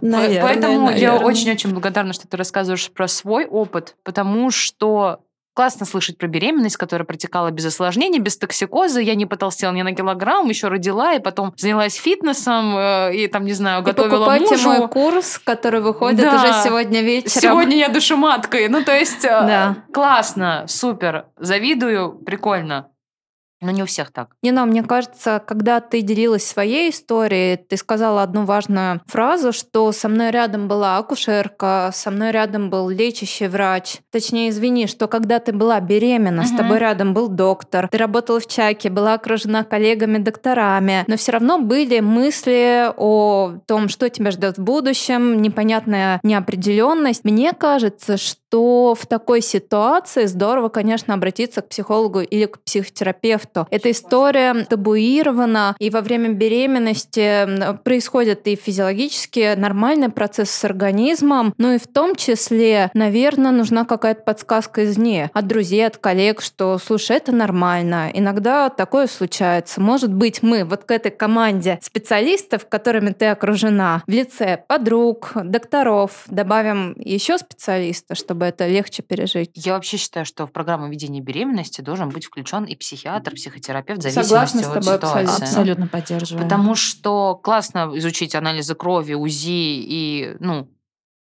[0.00, 5.20] Поэтому я очень-очень благодарна, что ты рассказываешь про свой опыт, потому что
[5.56, 9.00] Классно слышать про беременность, которая протекала без осложнений, без токсикоза.
[9.00, 13.46] Я не потолстела ни на килограмм, еще родила, и потом занялась фитнесом, э, и там,
[13.46, 14.68] не знаю, готовила и мужу.
[14.68, 16.34] мой курс, который выходит да.
[16.34, 17.40] уже сегодня вечером.
[17.40, 18.68] Сегодня я душематкой.
[18.68, 19.76] Ну, то есть, э, да.
[19.94, 22.90] классно, супер, завидую, прикольно.
[23.62, 24.28] Но не у всех так.
[24.42, 29.90] Не, но мне кажется, когда ты делилась своей историей, ты сказала одну важную фразу, что
[29.92, 33.98] со мной рядом была акушерка, со мной рядом был лечащий врач.
[34.12, 36.48] Точнее, извини, что когда ты была беременна, угу.
[36.48, 41.58] с тобой рядом был доктор, ты работала в чаке, была окружена коллегами-докторами, но все равно
[41.58, 47.24] были мысли о том, что тебя ждет в будущем, непонятная неопределенность.
[47.24, 53.45] Мне кажется, что то в такой ситуации здорово, конечно, обратиться к психологу или к психотерапевту.
[53.70, 61.72] Эта история табуирована, и во время беременности происходит и физиологически нормальный процесс с организмом, но
[61.72, 67.16] и в том числе, наверное, нужна какая-то подсказка извне, от друзей, от коллег, что, слушай,
[67.16, 69.80] это нормально, иногда такое случается.
[69.80, 76.24] Может быть, мы вот к этой команде специалистов, которыми ты окружена, в лице подруг, докторов,
[76.28, 79.50] добавим еще специалиста, чтобы это легче пережить.
[79.54, 84.02] Я вообще считаю, что в программу ведения беременности должен быть включен и психиатр, психотерапевт, в
[84.02, 85.22] зависимости Согласна от ситуации.
[85.22, 86.44] Абсолютно, абсолютно поддерживаю.
[86.44, 90.68] Потому что классно изучить анализы крови, УЗИ и, ну,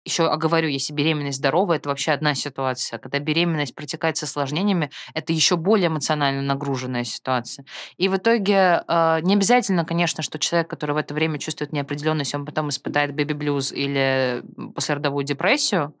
[0.05, 2.99] еще оговорю, если беременность здоровая, это вообще одна ситуация.
[2.99, 7.65] Когда беременность протекает с осложнениями, это еще более эмоционально нагруженная ситуация.
[7.97, 12.35] И в итоге э, не обязательно, конечно, что человек, который в это время чувствует неопределенность,
[12.35, 14.43] он потом испытает бэби-блюз или
[14.75, 15.93] послеродовую депрессию.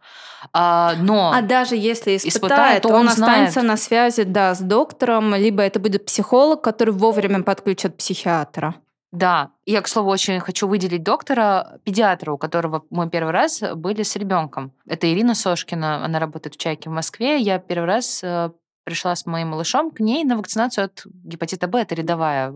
[0.51, 4.59] А, но а даже если испытает, испытает то он, он останется на связи да, с
[4.59, 8.75] доктором, либо это будет психолог, который вовремя подключит психиатра.
[9.13, 14.01] Да, я, к слову, очень хочу выделить доктора, педиатра, у которого мы первый раз были
[14.01, 14.71] с ребенком.
[14.87, 17.37] Это Ирина Сошкина, она работает в Чайке в Москве.
[17.37, 18.49] Я первый раз э,
[18.83, 21.81] пришла с моим малышом к ней на вакцинацию от гепатита Б.
[21.81, 22.51] Это рядовая,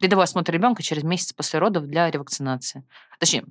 [0.00, 2.82] рядовой осмотр ребенка через месяц после родов для ревакцинации.
[3.18, 3.44] Точнее,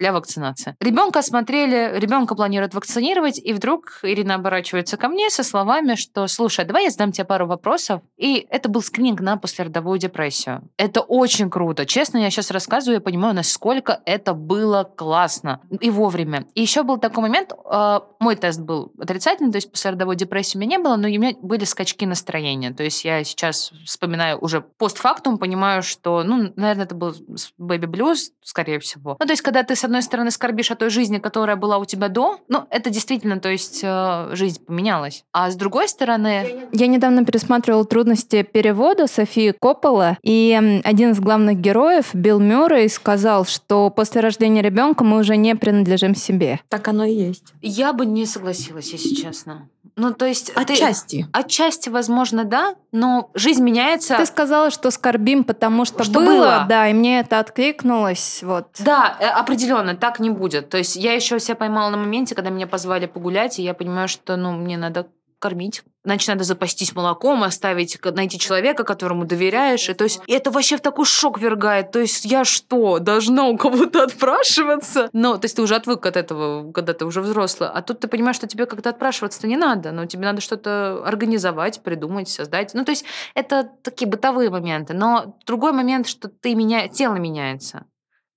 [0.00, 0.74] для вакцинации.
[0.80, 6.64] Ребенка осмотрели, ребенка планируют вакцинировать, и вдруг Ирина оборачивается ко мне со словами, что «Слушай,
[6.64, 8.00] давай я задам тебе пару вопросов».
[8.16, 10.62] И это был скрининг на послеродовую депрессию.
[10.78, 11.84] Это очень круто.
[11.84, 16.46] Честно, я сейчас рассказываю, я понимаю, насколько это было классно и вовремя.
[16.54, 20.60] И еще был такой момент, э, мой тест был отрицательный, то есть послеродовой депрессии у
[20.60, 22.72] меня не было, но у меня были скачки настроения.
[22.72, 27.14] То есть я сейчас вспоминаю уже постфактум, понимаю, что, ну, наверное, это был
[27.58, 29.16] бэби-блюз, скорее всего.
[29.20, 31.84] Ну, то есть когда ты с одной стороны, скорбишь о той жизни, которая была у
[31.84, 35.24] тебя до, ну, это действительно, то есть э, жизнь поменялась.
[35.32, 36.68] А с другой стороны...
[36.72, 43.44] Я недавно пересматривала «Трудности перевода» Софии Коппола, и один из главных героев, Билл Мюррей, сказал,
[43.44, 46.60] что после рождения ребенка мы уже не принадлежим себе.
[46.68, 47.52] Так оно и есть.
[47.60, 49.68] Я бы не согласилась, если честно.
[49.96, 50.50] Ну, то есть...
[50.54, 51.28] Отчасти.
[51.32, 54.16] Ты, отчасти, возможно, да, но жизнь меняется.
[54.16, 58.68] Ты сказала, что скорбим, потому что, что было, было, да, и мне это откликнулось, вот.
[58.80, 60.68] Да, э, определенно, так не будет.
[60.70, 64.08] То есть я еще себя поймала на моменте, когда меня позвали погулять, и я понимаю,
[64.08, 65.06] что, ну, мне надо
[65.40, 65.82] кормить.
[66.04, 69.88] Значит, надо запастись молоком, оставить, найти человека, которому доверяешь.
[69.88, 71.90] И, то есть и это вообще в такой шок вергает.
[71.90, 75.10] То есть я что, должна у кого-то отпрашиваться?
[75.12, 77.68] Ну, то есть ты уже отвык от этого, когда ты уже взрослый.
[77.68, 79.92] А тут ты понимаешь, что тебе как-то отпрашиваться-то не надо.
[79.92, 82.72] Но тебе надо что-то организовать, придумать, создать.
[82.72, 84.94] Ну, то есть это такие бытовые моменты.
[84.94, 86.88] Но другой момент, что ты меня...
[86.88, 87.86] тело меняется.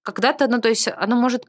[0.04, 1.46] Когда-то, ну, то есть оно может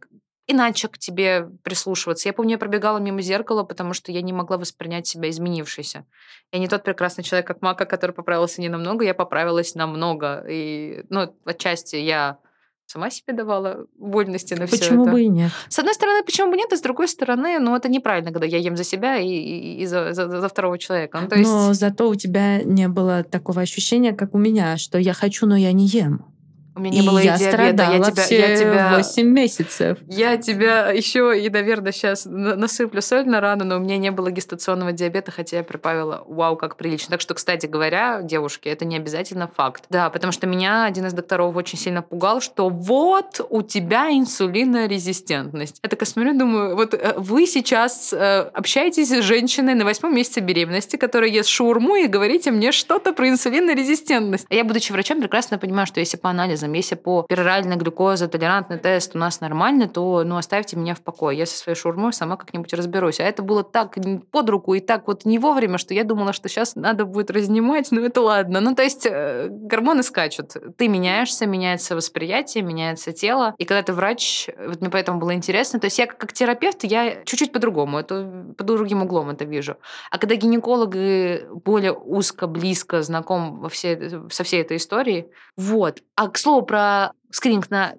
[0.47, 2.29] иначе к тебе прислушиваться.
[2.29, 6.05] Я помню, я пробегала мимо зеркала, потому что я не могла воспринять себя изменившейся.
[6.53, 10.45] Я не тот прекрасный человек, как Мака, который поправился не намного, я поправилась намного.
[10.49, 12.39] И, ну, отчасти я
[12.87, 15.51] сама себе давала вольности на все Почему бы и нет?
[15.69, 18.59] С одной стороны, почему бы нет, а с другой стороны, ну, это неправильно, когда я
[18.59, 21.21] ем за себя и, и, и за, за, за второго человека.
[21.21, 21.51] Ну, то есть...
[21.51, 25.57] Но зато у тебя не было такого ощущения, как у меня, что я хочу, но
[25.57, 26.34] я не ем.
[26.77, 27.57] У меня не было и я диабета.
[27.57, 29.99] страдала Я тебя, все я тебя, 8 месяцев.
[30.09, 34.31] я тебя еще и, наверное, сейчас насыплю соль на рану, но у меня не было
[34.31, 37.11] гестационного диабета, хотя я прибавила, вау, как прилично.
[37.11, 39.85] Так что, кстати говоря, девушки, это не обязательно факт.
[39.89, 45.79] Да, потому что меня один из докторов очень сильно пугал, что вот у тебя инсулинорезистентность.
[45.83, 50.41] Я такая смотрю, думаю, вот э, вы сейчас э, общаетесь с женщиной на восьмом месяце
[50.41, 54.47] беременности, которая ест шаурму, и говорите мне что-то про инсулинорезистентность.
[54.51, 58.79] А я, будучи врачом, прекрасно понимаю, что если по анализам, если по пероральной глюкозе толерантный
[58.79, 61.39] тест у нас нормальный, то ну оставьте меня в покое.
[61.39, 63.21] Я со своей шаурмой сама как-нибудь разберусь.
[63.21, 63.97] А это было так
[64.31, 67.91] под руку и так вот не вовремя, что я думала, что сейчас надо будет разнимать,
[67.91, 68.61] но это ладно.
[68.61, 70.57] Ну, то есть э, гормоны скачут.
[70.77, 73.55] Ты меняешься, меняется восприятие, меняется тело.
[73.59, 75.81] И когда ты врач, вот мне поэтому было интересно.
[75.81, 79.77] То есть я как терапевт, я чуть-чуть по-другому, это под другим углом это вижу.
[80.11, 86.03] А когда гинекологи более узко, близко знаком во всей, со всей этой историей, вот.
[86.17, 87.95] А к слову про скрининг на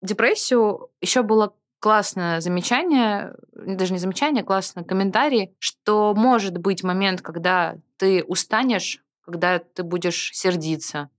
[0.00, 7.76] депрессию еще было классное замечание, даже не замечание, классный комментарий, что может быть момент, когда
[7.96, 11.10] ты устанешь, когда ты будешь сердиться.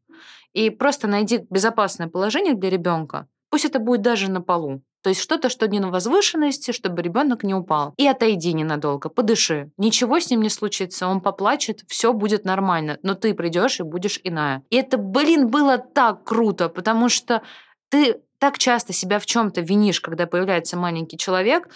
[0.53, 3.27] И просто найди безопасное положение для ребенка.
[3.49, 4.81] Пусть это будет даже на полу.
[5.03, 7.93] То есть что-то, что не на возвышенности, чтобы ребенок не упал.
[7.97, 9.69] И отойди ненадолго, подыши.
[9.77, 12.97] Ничего с ним не случится, он поплачет, все будет нормально.
[13.03, 14.63] Но ты придешь и будешь иная.
[14.69, 17.43] И это, блин, было так круто, потому что
[17.89, 21.69] ты так часто себя в чем-то винишь, когда появляется маленький человек,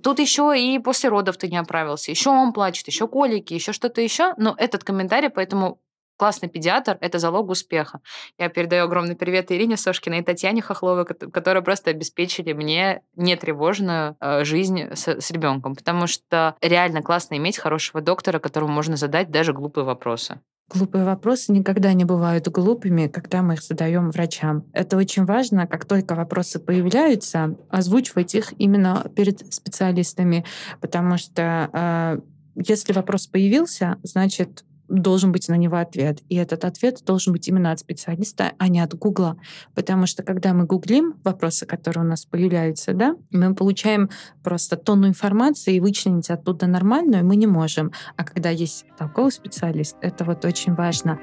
[0.00, 4.00] Тут еще и после родов ты не оправился, еще он плачет, еще колики, еще что-то
[4.00, 4.32] еще.
[4.36, 5.80] Но этот комментарий, поэтому
[6.18, 8.00] классный педиатр– это залог успеха.
[8.38, 14.44] Я передаю огромный привет Ирине Сошкиной и Татьяне Хохловой, которые просто обеспечили мне нетревожную э,
[14.44, 19.52] жизнь с, с ребенком, потому что реально классно иметь хорошего доктора, которому можно задать даже
[19.52, 20.40] глупые вопросы.
[20.70, 24.66] Глупые вопросы никогда не бывают глупыми, когда мы их задаем врачам.
[24.74, 30.44] Это очень важно, как только вопросы появляются, озвучивать их именно перед специалистами,
[30.82, 32.20] потому что э,
[32.54, 36.20] если вопрос появился, значит должен быть на него ответ.
[36.28, 39.36] И этот ответ должен быть именно от специалиста, а не от Гугла.
[39.74, 44.10] Потому что когда мы гуглим вопросы, которые у нас появляются, да, мы получаем
[44.42, 47.92] просто тонну информации, и вычленить оттуда нормальную мы не можем.
[48.16, 51.18] А когда есть толковый специалист, это вот очень важно.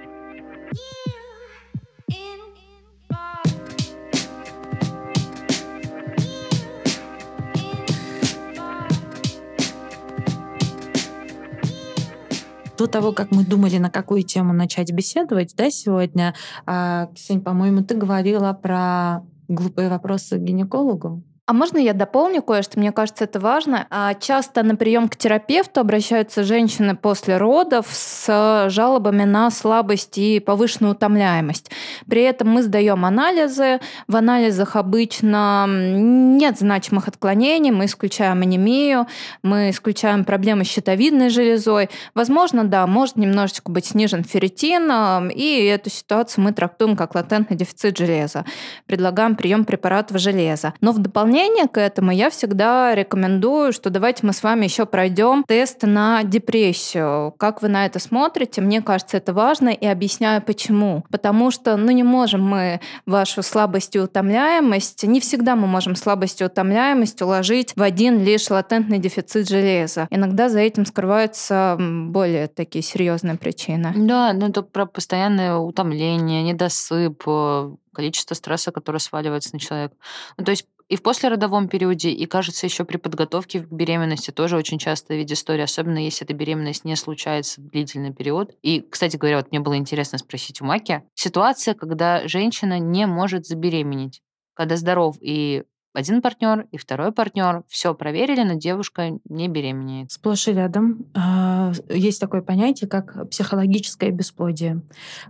[12.85, 17.83] До того, как мы думали, на какую тему начать беседовать, да, сегодня, а, Ксень, по-моему,
[17.83, 21.23] ты говорила про глупые вопросы к гинекологу.
[21.47, 22.79] А можно я дополню кое-что?
[22.79, 23.85] Мне кажется, это важно.
[23.91, 30.39] А, часто на прием к терапевту обращаются женщины после родов с жалобами на слабость и
[30.39, 31.69] повышенную утомляемость.
[32.09, 33.79] При этом мы сдаем анализы.
[34.07, 37.69] В анализах обычно нет значимых отклонений.
[37.69, 39.05] Мы исключаем анемию,
[39.43, 41.91] мы исключаем проблемы с щитовидной железой.
[42.15, 47.99] Возможно, да, может немножечко быть снижен ферритин, и эту ситуацию мы трактуем как латентный дефицит
[47.99, 48.45] железа.
[48.87, 50.73] Предлагаем прием препаратов железа.
[50.81, 54.85] Но в дополнение дополнение к этому я всегда рекомендую, что давайте мы с вами еще
[54.85, 57.33] пройдем тест на депрессию.
[57.37, 58.61] Как вы на это смотрите?
[58.61, 61.03] Мне кажется, это важно и объясняю почему.
[61.11, 66.39] Потому что, ну, не можем мы вашу слабость и утомляемость, не всегда мы можем слабость
[66.39, 70.07] и утомляемость уложить в один лишь латентный дефицит железа.
[70.11, 73.91] Иногда за этим скрываются более такие серьезные причины.
[73.95, 79.95] Да, ну это про постоянное утомление, недосып, э, количество стресса, которое сваливается на человека.
[80.37, 84.55] Ну, то есть и в послеродовом периоде, и, кажется, еще при подготовке к беременности тоже
[84.57, 88.55] очень часто виде истории, особенно если эта беременность не случается в длительный период.
[88.61, 93.45] И, кстати говоря, вот мне было интересно спросить у Маки, ситуация, когда женщина не может
[93.47, 94.21] забеременеть,
[94.53, 95.63] когда здоров и
[95.95, 100.11] один партнер и второй партнер все проверили, но девушка не беременеет.
[100.11, 104.81] Сплошь и рядом а, есть такое понятие, как психологическое бесплодие,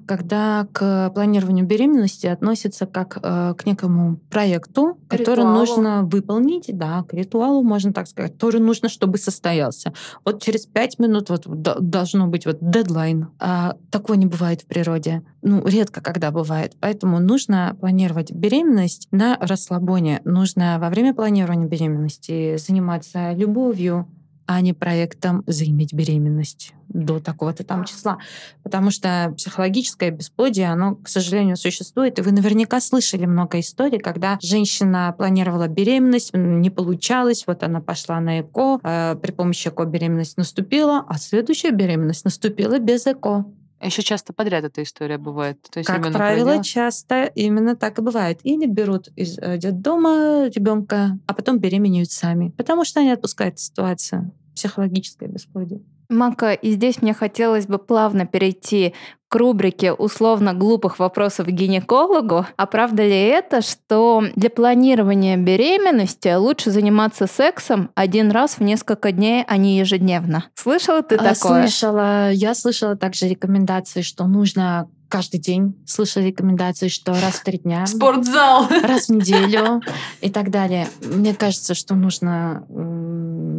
[0.08, 5.60] когда к планированию беременности относится как э, к некому проекту, к который ритуалу.
[5.60, 9.94] нужно выполнить, да, к ритуалу, можно так сказать, который нужно, чтобы состоялся.
[10.24, 13.28] Вот через пять минут вот должно быть вот дедлайн.
[13.40, 15.24] А такого не бывает в природе.
[15.42, 16.76] Ну, редко когда бывает.
[16.80, 20.22] Поэтому нужно планировать беременность на расслабоне.
[20.26, 24.08] Нужно во время планирования беременности заниматься любовью,
[24.48, 28.20] а не проектом заиметь беременность до такого-то там числа.
[28.64, 32.20] Потому что психологическое бесплодие, оно, к сожалению, существует.
[32.20, 38.20] И вы наверняка слышали много историй, когда женщина планировала беременность, не получалось, вот она пошла
[38.20, 43.46] на ЭКО, э, при помощи ЭКО беременность наступила, а следующая беременность наступила без ЭКО.
[43.82, 45.62] Еще часто подряд эта история бывает.
[45.70, 48.40] То есть как правило, часто именно так и бывает.
[48.44, 54.32] Или берут из э, детдома ребенка, а потом беременеют сами, потому что они отпускают ситуацию
[54.56, 55.82] психологическое бесплодие.
[56.10, 58.94] Мака, и здесь мне хотелось бы плавно перейти
[59.28, 62.46] к рубрике условно глупых вопросов гинекологу.
[62.56, 69.12] А правда ли это, что для планирования беременности лучше заниматься сексом один раз в несколько
[69.12, 70.46] дней, а не ежедневно?
[70.54, 71.68] Слышала ты а, такое?
[71.68, 72.32] Слышала.
[72.32, 77.86] Я слышала также рекомендации, что нужно каждый день слышала рекомендации, что раз в три дня.
[77.88, 78.68] Спортзал.
[78.84, 79.82] Раз в неделю
[80.22, 80.88] и так далее.
[81.02, 82.66] Мне кажется, что нужно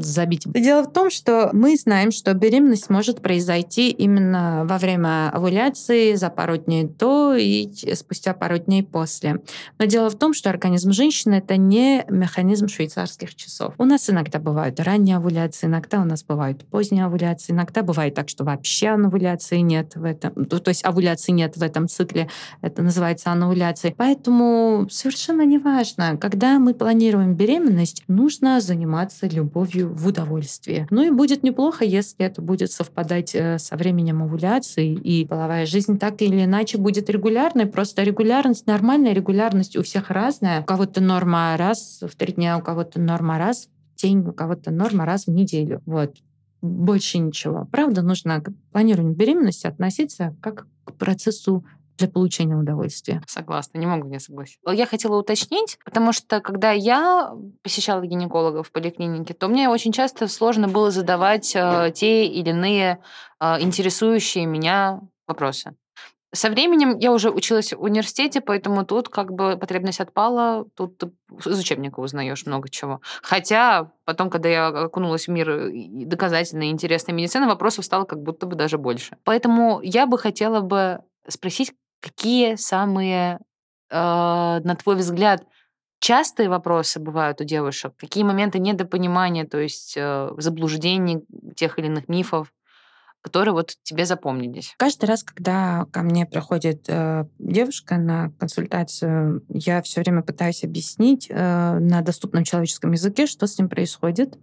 [0.03, 0.42] забить.
[0.47, 6.30] Дело в том, что мы знаем, что беременность может произойти именно во время овуляции, за
[6.30, 9.40] пару дней до и спустя пару дней после.
[9.78, 13.74] Но дело в том, что организм женщины— это не механизм швейцарских часов.
[13.78, 18.28] У нас иногда бывают ранние овуляции, иногда у нас бывают поздние овуляции, иногда бывает так,
[18.28, 20.47] что вообще овуляции нет в этом.
[20.47, 22.28] То есть овуляции нет в этом цикле.
[22.62, 23.95] Это называется аннуляцией.
[23.97, 30.87] Поэтому совершенно неважно, когда мы планируем беременность, нужно заниматься любовью в удовольствии.
[30.91, 35.99] Ну и будет неплохо, если это будет совпадать э, со временем овуляции, и половая жизнь
[35.99, 37.66] так или иначе будет регулярной.
[37.66, 40.62] Просто регулярность, нормальная регулярность у всех разная.
[40.62, 44.70] У кого-то норма раз в три дня, у кого-то норма раз в день, у кого-то
[44.70, 45.82] норма раз в неделю.
[45.87, 46.16] Вот
[46.62, 47.66] больше ничего.
[47.70, 51.64] Правда, нужно к планированию беременности относиться как к процессу
[51.97, 53.22] для получения удовольствия.
[53.26, 54.70] Согласна, не могу не согласиться.
[54.70, 57.32] Я хотела уточнить, потому что когда я
[57.62, 62.99] посещала гинекологов в поликлинике, то мне очень часто сложно было задавать э, те или иные
[63.41, 65.74] э, интересующие меня вопросы.
[66.37, 71.03] Со временем я уже училась в университете, поэтому тут как бы потребность отпала, тут
[71.45, 73.01] из учебника узнаешь много чего.
[73.22, 78.47] Хотя потом, когда я окунулась в мир доказательной и интересной медицины, вопросов стало как будто
[78.47, 79.16] бы даже больше.
[79.24, 83.39] Поэтому я бы хотела бы спросить, какие самые,
[83.91, 85.45] э, на твой взгляд,
[86.01, 87.95] частые вопросы бывают у девушек?
[87.97, 91.24] Какие моменты недопонимания, то есть э, заблуждений
[91.57, 92.53] тех или иных мифов?
[93.26, 94.72] Которые вот тебе запомнились?
[94.78, 101.26] Каждый раз, когда ко мне приходит э, девушка на консультацию, я все время пытаюсь объяснить
[101.28, 104.38] э, на доступном человеческом языке, что с ним происходит.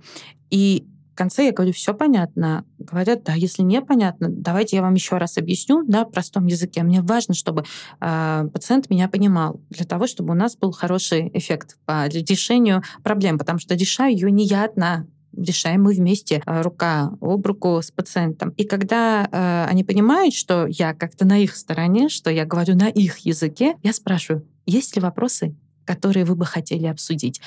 [0.50, 2.66] И в конце я говорю, все понятно.
[2.78, 6.84] Говорят, да, если непонятно, давайте я вам еще раз объясню на простом языке.
[6.84, 7.64] Мне важно, чтобы
[8.02, 13.38] э, пациент меня понимал, для того, чтобы у нас был хороший эффект по решению проблем,
[13.38, 15.06] потому что решаю ее не я одна
[15.36, 18.50] решаем мы вместе э, рука об руку с пациентом.
[18.52, 22.88] И когда э, они понимают, что я как-то на их стороне, что я говорю на
[22.88, 25.56] их языке, я спрашиваю, есть ли вопросы,
[25.86, 27.42] которые вы бы хотели обсудить?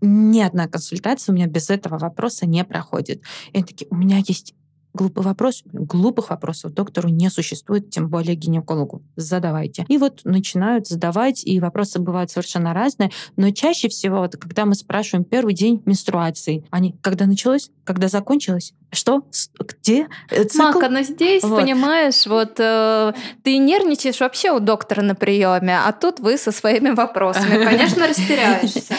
[0.00, 3.22] Ни одна консультация у меня без этого вопроса не проходит.
[3.52, 4.54] И они такие, у меня есть
[4.96, 5.62] Глупый вопрос.
[5.66, 9.02] Глупых вопросов доктору не существует, тем более гинекологу.
[9.14, 9.84] Задавайте.
[9.88, 14.74] И вот начинают задавать, и вопросы бывают совершенно разные, но чаще всего, вот, когда мы
[14.74, 19.22] спрашиваем первый день менструации, они когда началось, когда закончилось, что,
[19.58, 20.64] где э, цикл?
[20.64, 21.60] Мака, но здесь, вот.
[21.60, 26.90] понимаешь, вот э, ты нервничаешь вообще у доктора на приеме, а тут вы со своими
[26.90, 28.94] вопросами, конечно, растеряешься.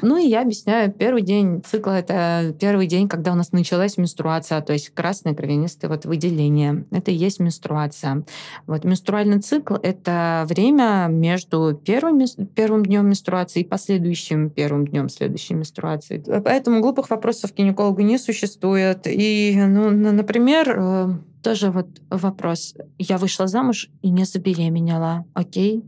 [0.00, 4.60] Ну и я объясняю, первый день цикла— это первый день, когда у нас началась менструация,
[4.60, 6.86] то есть красное кровянистое вот выделение.
[6.90, 8.24] Это и есть менструация.
[8.66, 12.20] Вот менструальный цикл— это время между первым,
[12.54, 16.22] первым днем менструации и последующим первым днем следующей менструации.
[16.44, 19.06] Поэтому глупых вопросов к гинекологу не существует.
[19.06, 21.08] И, ну, например, э,
[21.42, 22.74] тоже вот вопрос.
[22.98, 25.24] Я вышла замуж и не забеременела.
[25.34, 25.84] Окей.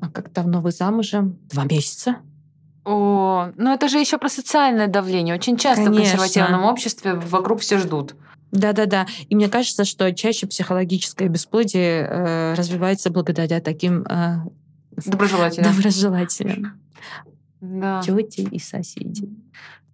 [0.00, 1.38] А как давно вы замужем?
[1.50, 2.16] Два месяца.
[2.86, 5.34] О, ну это же еще про социальное давление.
[5.34, 6.04] Очень часто Конечно.
[6.04, 8.14] в консервативном обществе вокруг все ждут.
[8.52, 9.06] Да-да-да.
[9.28, 14.36] И мне кажется, что чаще психологическое бесплодие э, развивается благодаря таким э,
[15.04, 15.74] доброжелателям.
[15.74, 16.80] доброжелателям.
[17.60, 18.02] Да.
[18.02, 19.28] Тети и соседи.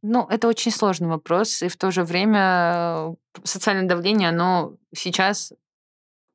[0.03, 5.55] Ну, это очень сложный вопрос, и в то же время э, социальное давление, оно сейчас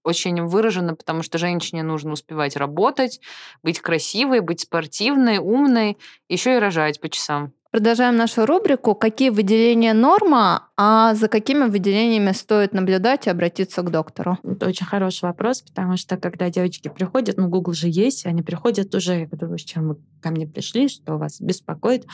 [0.08, 3.20] очень выражено, потому что женщине нужно успевать работать,
[3.62, 5.98] быть красивой, быть спортивной, умной,
[6.30, 7.54] еще и рожать по часам.
[7.70, 13.92] Продолжаем нашу рубрику «Какие выделения норма, а за какими выделениями стоит наблюдать и обратиться к
[13.92, 18.42] доктору?» Это очень хороший вопрос, потому что когда девочки приходят, ну, Google же есть, они
[18.42, 22.06] приходят уже, я говорю, с чем вы ко мне пришли, что вас беспокоит.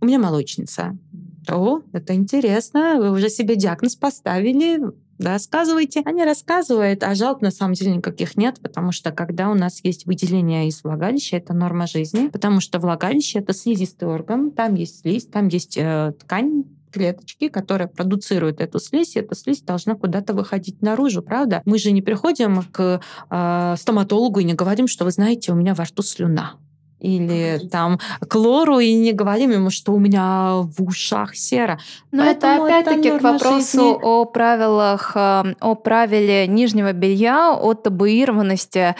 [0.00, 0.98] У меня молочница
[1.48, 2.96] О, это интересно.
[2.98, 4.78] Вы уже себе диагноз поставили.
[5.18, 6.02] Рассказывайте.
[6.04, 10.06] Они рассказывают, а жалоб на самом деле никаких нет, потому что когда у нас есть
[10.06, 15.26] выделение из влагалища, это норма жизни, потому что влагалище— это слизистый орган, там есть слизь,
[15.26, 20.82] там есть э, ткань, клеточки, которые продуцируют эту слизь, и эта слизь должна куда-то выходить
[20.82, 21.62] наружу, правда?
[21.64, 23.00] Мы же не приходим к
[23.30, 26.56] э, стоматологу и не говорим, что вы знаете, у меня во рту слюна
[27.02, 31.78] или там к лору и не говорим ему, что у меня в ушах сера.
[32.10, 33.98] Но Поэтому это опять-таки к вопросу жизни.
[34.02, 38.94] о правилах, э, о правиле нижнего белья, о табуированности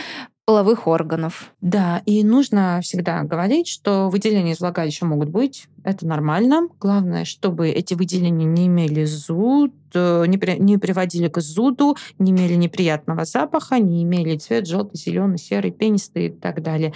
[0.44, 1.53] половых органов.
[1.61, 6.68] Да, и нужно всегда говорить, что выделения из влагалища могут быть, это нормально.
[6.80, 12.32] Главное, чтобы эти выделения не имели зуд, э, не, при, не приводили к зуду, не
[12.32, 16.92] имели неприятного запаха, не имели цвет желтый, зеленый, серый, пенистый и так далее.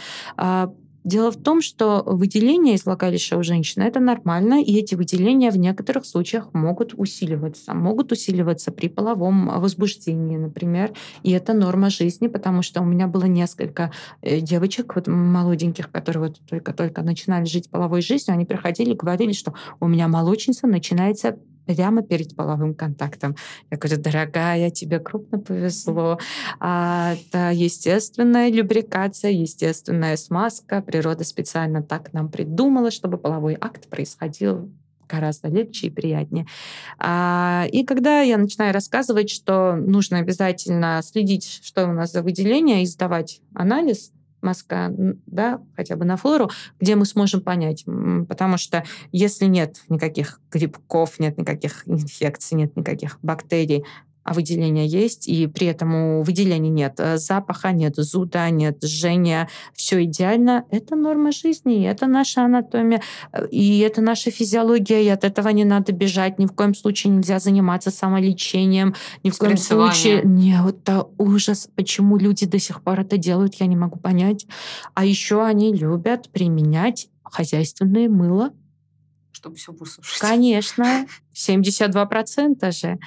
[1.07, 5.57] Дело в том, что выделения из влагалища у женщины это нормально, и эти выделения в
[5.57, 7.75] некоторых случаях могут усиливаться.
[7.75, 10.91] Могут усиливаться при половом возбуждении, например.
[11.23, 16.25] И это норма жизни, потому что у меня было несколько э, девочек, вот молоденьких, которые
[16.25, 21.39] вот только-только начинали жить половой жизнью, они приходили и говорили, что у меня молочница начинается
[21.67, 23.37] прямо перед половым контактом.
[23.71, 26.19] Я говорю, дорогая, тебе крупно повезло.
[26.61, 30.81] А, это естественная любрикация, естественная смазка.
[30.81, 34.71] Природа специально так нам придумала, чтобы половой акт происходил
[35.09, 36.47] гораздо легче и приятнее.
[36.99, 42.83] А, и когда я начинаю рассказывать, что нужно обязательно следить, что у нас за выделение,
[42.83, 44.13] и сдавать анализ,
[44.43, 44.93] мазка,
[45.27, 47.85] да, хотя бы на флору, где мы сможем понять.
[48.29, 53.85] Потому что если нет никаких грибков, нет никаких инфекций, нет никаких бактерий,
[54.27, 59.49] а выделение есть, и при этом у выделения нет э, запаха, нет зуда, нет жжения,
[59.73, 60.65] все идеально.
[60.73, 63.03] Это норма жизни, это наша анатомия,
[63.33, 67.13] э, и это наша физиология, и от этого не надо бежать, ни в коем случае
[67.13, 70.23] нельзя заниматься самолечением, ни в коем случае...
[70.25, 74.45] Не, вот это ужас, почему люди до сих пор это делают, я не могу понять.
[74.95, 78.53] А еще они любят применять хозяйственное мыло,
[79.37, 80.19] чтобы все высушить.
[80.19, 82.99] Конечно, 72% же.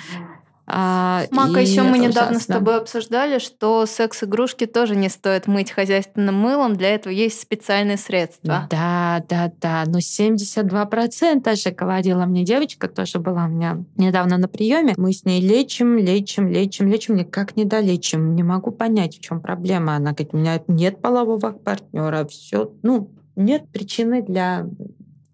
[0.72, 2.40] А, Мака, еще мы недавно ужасно.
[2.40, 7.98] с тобой обсуждали, что секс-игрушки тоже не стоит мыть хозяйственным мылом, для этого есть специальные
[7.98, 8.68] средства.
[8.70, 14.48] Да, да, да, но 72% же говорила мне девочка, тоже была у меня недавно на
[14.48, 14.94] приеме.
[14.96, 18.36] Мы с ней лечим, лечим, лечим, лечим, никак не долечим.
[18.36, 19.96] Не могу понять, в чем проблема.
[19.96, 24.68] Она говорит, у меня нет полового партнера, все, ну, нет причины для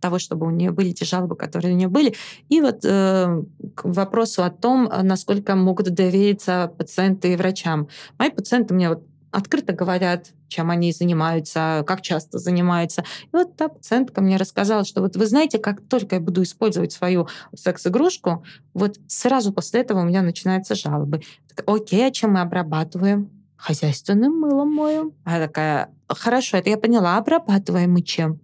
[0.05, 2.13] того, чтобы у нее были те жалобы, которые у нее были.
[2.49, 3.43] И вот э,
[3.75, 7.87] к вопросу о том, насколько могут довериться пациенты и врачам.
[8.19, 13.03] Мои пациенты мне вот открыто говорят, чем они занимаются, как часто занимаются.
[13.23, 16.91] И вот та пациентка мне рассказала, что вот вы знаете, как только я буду использовать
[16.91, 18.45] свою секс-игрушку,
[18.75, 21.21] вот сразу после этого у меня начинаются жалобы.
[21.53, 23.31] Так, Окей, а чем мы обрабатываем?
[23.57, 25.13] Хозяйственным мылом моем.
[25.23, 28.39] А такая, хорошо, это я поняла, обрабатываем мы чем?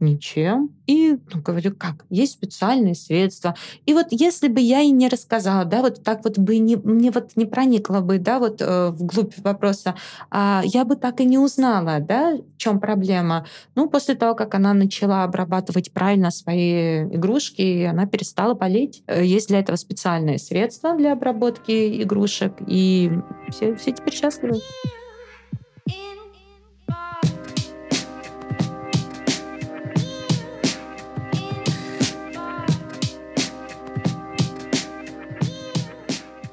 [0.00, 0.70] Ничем.
[0.86, 2.06] И ну, говорю, как?
[2.08, 3.54] Есть специальные средства.
[3.84, 7.10] И вот если бы я и не рассказала, да, вот так вот бы не, мне
[7.10, 9.94] вот не проникла бы, да, вот э, вглубь вопроса,
[10.30, 13.46] а, я бы так и не узнала, да, в чем проблема.
[13.74, 19.02] Ну, после того, как она начала обрабатывать правильно свои игрушки, она перестала болеть.
[19.06, 23.12] Э, есть для этого специальные средства для обработки игрушек, и
[23.50, 24.60] все, все теперь счастливы.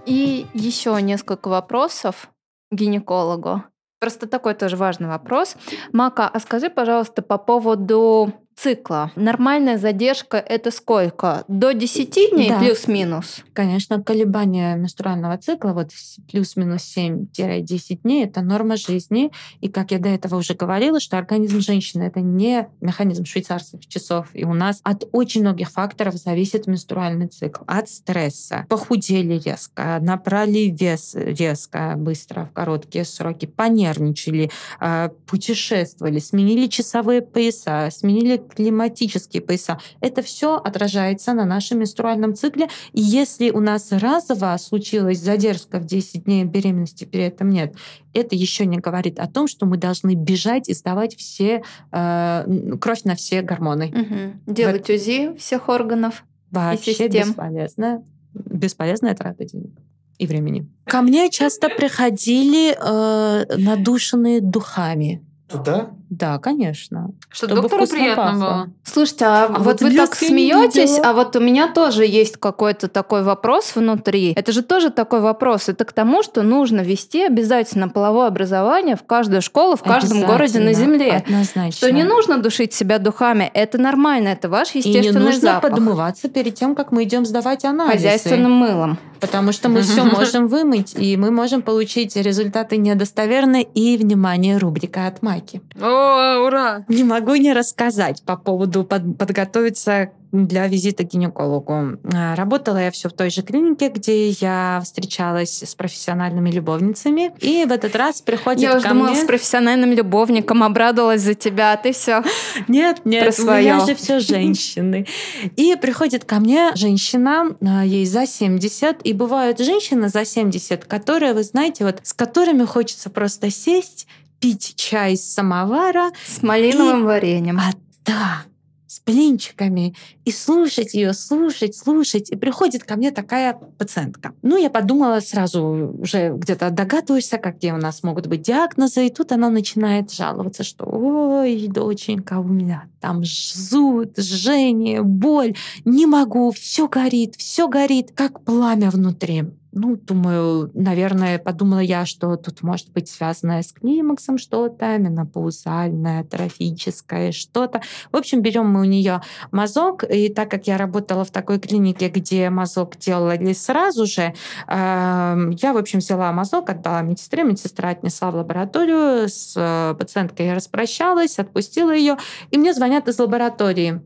[0.08, 2.30] И еще несколько вопросов
[2.72, 3.64] гинекологу.
[4.00, 5.58] Просто такой тоже важный вопрос.
[5.92, 9.12] Мака, а скажи, пожалуйста, по поводу цикла.
[9.16, 11.46] Нормальная задержка это сколько?
[11.48, 12.60] До 10 дней да.
[12.60, 13.44] плюс-минус?
[13.54, 15.92] Конечно, колебания менструального цикла, вот
[16.32, 19.32] плюс-минус 7-10 дней, это норма жизни.
[19.62, 24.28] И как я до этого уже говорила, что организм женщины это не механизм швейцарских часов.
[24.34, 27.64] И у нас от очень многих факторов зависит менструальный цикл.
[27.68, 28.66] От стресса.
[28.70, 34.50] Похудели резко, набрали вес резко, быстро, в короткие сроки, понервничали,
[34.80, 39.80] а, путешествовали, сменили часовые пояса, сменили климатические пояса.
[40.02, 42.68] Это все отражается на нашем менструальном цикле.
[42.94, 47.76] И если у нас разово случилась задержка в 10 дней беременности, при этом нет,
[48.14, 53.04] это еще не говорит о том, что мы должны бежать и сдавать все э, кровь
[53.04, 53.88] на все гормоны.
[53.88, 54.54] Угу.
[54.54, 54.96] Делать вот.
[54.96, 56.24] УЗИ всех органов.
[56.52, 57.30] Вообще и систем.
[57.30, 58.04] бесполезно.
[58.34, 59.72] Бесполезная трата денег
[60.18, 60.68] и времени.
[60.86, 65.24] Ко мне часто приходили э, надушенные духами.
[65.48, 65.92] Туда?
[66.10, 67.12] Да, конечно.
[67.30, 68.40] Чтобы, Чтобы доктору приятно пахло.
[68.40, 68.70] было.
[68.84, 73.24] Слушайте, а, а вот, вы так смеетесь, а вот у меня тоже есть какой-то такой
[73.24, 74.34] вопрос внутри.
[74.34, 75.68] Это же тоже такой вопрос.
[75.68, 80.60] Это к тому, что нужно вести обязательно половое образование в каждую школу, в каждом городе
[80.60, 81.24] на Земле.
[81.26, 81.72] Однозначно.
[81.72, 83.52] Что не нужно душить себя духами.
[83.54, 85.16] Это нормально, это ваш естественный запах.
[85.16, 85.72] И не нужно запах.
[85.72, 87.96] подмываться перед тем, как мы идем сдавать анализы.
[87.98, 88.98] Хозяйственным мылом.
[89.20, 93.64] Потому что мы все можем вымыть, и мы можем получить результаты недостоверные.
[93.64, 95.62] И, внимание, рубрика от Маки.
[95.80, 95.97] О,
[96.46, 96.86] ура!
[96.88, 101.98] Не могу не рассказать по поводу под, подготовиться для визита к гинекологу.
[102.14, 107.32] А, работала я все в той же клинике, где я встречалась с профессиональными любовницами.
[107.40, 109.22] И в этот раз приходит я ко думала, мне...
[109.22, 112.24] с профессиональным любовником обрадовалась за тебя, а ты все
[112.68, 115.08] Нет, нет, про у меня же все женщины.
[115.56, 121.34] И приходит ко мне женщина, а, ей за 70, и бывают женщины за 70, которые,
[121.34, 124.08] вы знаете, вот с которыми хочется просто сесть,
[124.40, 126.12] пить чай из самовара.
[126.26, 127.06] С малиновым и...
[127.06, 127.60] вареньем.
[127.60, 127.72] А,
[128.06, 128.44] да,
[128.88, 132.32] с блинчиками и слушать ее, слушать, слушать.
[132.32, 134.34] И приходит ко мне такая пациентка.
[134.42, 139.08] Ну, я подумала сразу, уже где-то догадываешься, какие у нас могут быть диагнозы.
[139.08, 146.06] И тут она начинает жаловаться, что «Ой, доченька, у меня там зуд, жжение, боль, не
[146.06, 149.46] могу, все горит, все горит, как пламя внутри».
[149.80, 157.32] Ну, думаю, наверное, подумала я, что тут может быть связанное с климаксом что-то, менопаузальное, трофическое
[157.32, 157.82] что-то.
[158.12, 159.22] В общем, берем мы у нее
[159.52, 164.34] мазок, и так как я работала в такой клинике, где мазок делали сразу же,
[164.68, 170.48] эм, я, в общем, взяла мазок, отдала медсестре, медсестра отнесла в лабораторию, с э, пациенткой
[170.48, 172.18] я распрощалась, отпустила ее,
[172.50, 174.02] и мне звонят из лаборатории.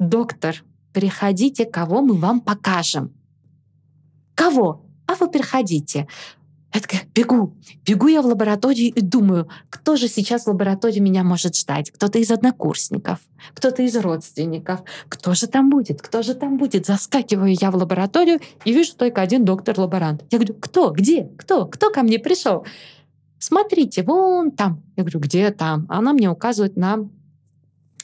[0.00, 3.14] Доктор, приходите, кого мы вам покажем.
[4.34, 4.91] Кого?
[5.12, 6.08] А вы приходите.
[6.74, 7.54] Я такая, бегу,
[7.86, 11.90] бегу я в лабораторию и думаю, кто же сейчас в лаборатории меня может ждать?
[11.90, 13.18] Кто-то из однокурсников,
[13.54, 14.80] кто-то из родственников.
[15.08, 16.00] Кто же там будет?
[16.00, 16.86] Кто же там будет?
[16.86, 20.24] Заскакиваю я в лабораторию и вижу только один доктор-лаборант.
[20.30, 20.90] Я говорю, кто?
[20.92, 21.24] Где?
[21.36, 21.66] Кто?
[21.66, 22.64] Кто ко мне пришел?
[23.38, 24.82] Смотрите, вон там.
[24.96, 25.84] Я говорю, где там?
[25.90, 27.06] Она мне указывает на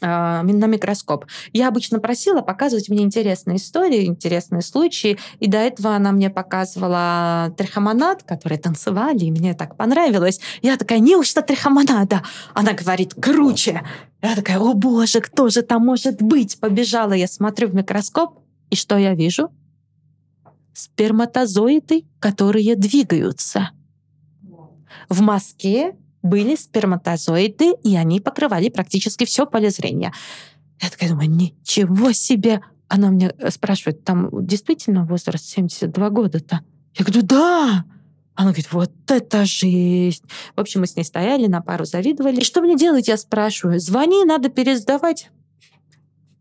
[0.00, 1.26] на микроскоп.
[1.52, 7.54] Я обычно просила показывать мне интересные истории, интересные случаи, и до этого она мне показывала
[7.56, 10.40] трихомонад, которые танцевали, и мне так понравилось.
[10.62, 12.22] Я такая, неужто трихомонада?
[12.54, 13.82] Она говорит, круче.
[14.22, 16.58] Я такая, о боже, кто же там может быть?
[16.60, 18.40] Побежала, я смотрю в микроскоп,
[18.70, 19.50] и что я вижу?
[20.72, 23.70] Сперматозоиды, которые двигаются.
[25.08, 30.12] В мазке были сперматозоиды, и они покрывали практически все поле зрения.
[30.80, 32.60] Я такая думаю, ничего себе!
[32.88, 36.60] Она мне э, спрашивает, там действительно возраст 72 года-то?
[36.94, 37.84] Я говорю, да!
[38.34, 40.24] Она говорит, вот это жизнь.
[40.54, 42.40] В общем, мы с ней стояли, на пару завидовали.
[42.40, 43.80] И что мне делать, я спрашиваю.
[43.80, 45.28] Звони, надо пересдавать.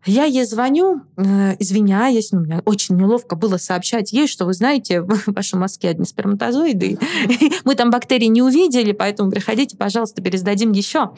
[0.08, 5.02] Я ей звоню, э, извиняясь, ну, мне очень неловко было сообщать ей, что вы знаете,
[5.02, 6.98] в вашей Москве одни сперматозоиды,
[7.66, 11.12] мы там бактерий не увидели, поэтому приходите, пожалуйста, пересдадим еще.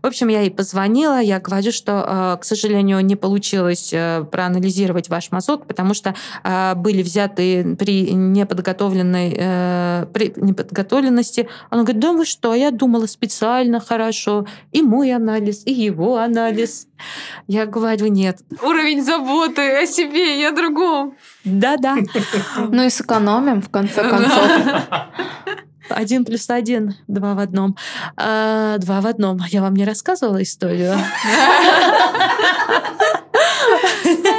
[0.00, 5.08] В общем, я ей позвонила, я говорю, что, э, к сожалению, не получилось э, проанализировать
[5.08, 6.14] ваш мазок, потому что
[6.76, 9.30] были взяты при неподготовленной
[10.12, 11.48] при неподготовленности.
[11.70, 16.86] Она говорит, да вы что, я думала специально хорошо, и мой анализ, и его анализ.
[17.46, 18.35] Я говорю, нет.
[18.62, 21.16] Уровень заботы о себе и о другом.
[21.44, 21.96] Да-да.
[22.56, 24.38] Ну и сэкономим, в конце концов.
[25.88, 27.76] Один плюс один, два в одном.
[28.16, 29.38] А, два в одном.
[29.48, 30.94] Я вам не рассказывала историю?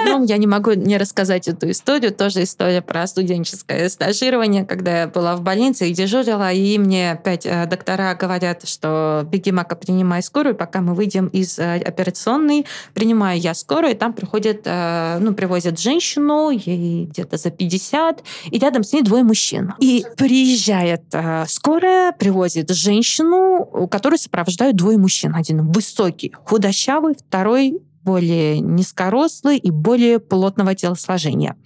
[0.07, 2.13] Ну, я не могу не рассказать эту историю.
[2.13, 7.45] Тоже история про студенческое стажирование, когда я была в больнице и дежурила, и мне опять
[7.45, 12.65] э, доктора говорят, что беги, Мака, принимай скорую, пока мы выйдем из э, операционной.
[12.93, 18.59] Принимаю я скорую, и там приходит, э, ну, привозят женщину, ей где-то за 50, и
[18.59, 19.73] рядом с ней двое мужчин.
[19.79, 21.03] И приезжает
[21.47, 25.35] скорая, привозит женщину, которую сопровождают двое мужчин.
[25.35, 31.57] Один высокий, худощавый, второй более низкорослый и более плотного телосложения.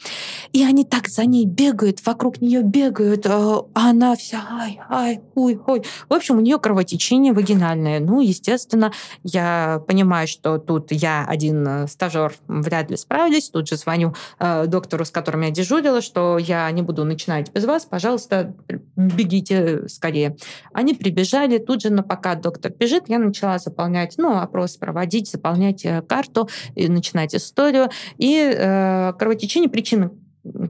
[0.53, 5.59] И они так за ней бегают, вокруг нее бегают, а она вся ай, ай, ой,
[5.67, 5.83] ой.
[6.09, 7.99] В общем, у нее кровотечение вагинальное.
[7.99, 13.51] Ну, естественно, я понимаю, что тут я один э, стажер вряд ли справлюсь.
[13.51, 17.65] Тут же звоню э, доктору, с которым я дежурила, что я не буду начинать без
[17.65, 18.55] вас, пожалуйста,
[18.95, 20.35] бегите скорее.
[20.73, 25.85] Они прибежали тут же, но пока доктор бежит, я начала заполнять, ну, опрос проводить, заполнять
[25.85, 26.01] э,
[26.31, 27.89] карту, и начинать историю.
[28.17, 30.11] И э, кровотечение причины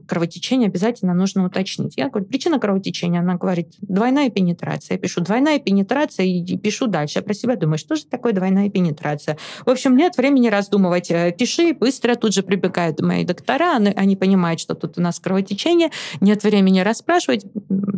[0.06, 1.94] кровотечение обязательно нужно уточнить.
[1.96, 4.96] Я говорю, причина кровотечения, она говорит, двойная пенетрация.
[4.96, 7.18] Я пишу, двойная пенетрация, и пишу дальше.
[7.18, 9.38] Я про себя думаю, что же такое двойная пенетрация?
[9.64, 11.10] В общем, нет времени раздумывать.
[11.10, 15.90] Э, пиши, быстро, тут же прибегают мои доктора, они понимают, что тут у нас кровотечение,
[16.20, 17.46] нет времени расспрашивать,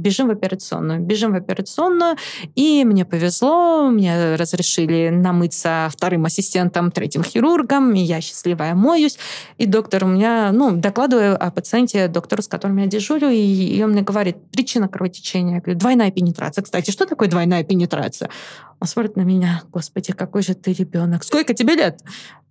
[0.05, 1.01] бежим в операционную.
[1.01, 2.17] Бежим в операционную,
[2.55, 9.19] и мне повезло, мне разрешили намыться вторым ассистентом, третьим хирургом, и я счастливая моюсь.
[9.59, 13.93] И доктор у меня, ну, докладываю о пациенте доктору, с которым я дежурю, и он
[13.93, 15.55] мне говорит, причина кровотечения.
[15.55, 16.63] Я говорю, двойная пенетрация.
[16.63, 18.29] Кстати, что такое двойная пенетрация?
[18.81, 21.25] Он смотрит на меня, господи, какой же ты ребенок.
[21.25, 22.03] Сколько тебе лет?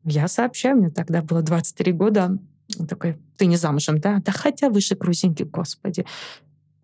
[0.04, 2.38] Я сообщаю, мне тогда было 23 года.
[2.80, 4.20] Он такой, ты не замужем, да?
[4.26, 6.06] Да хотя выше грузинки, господи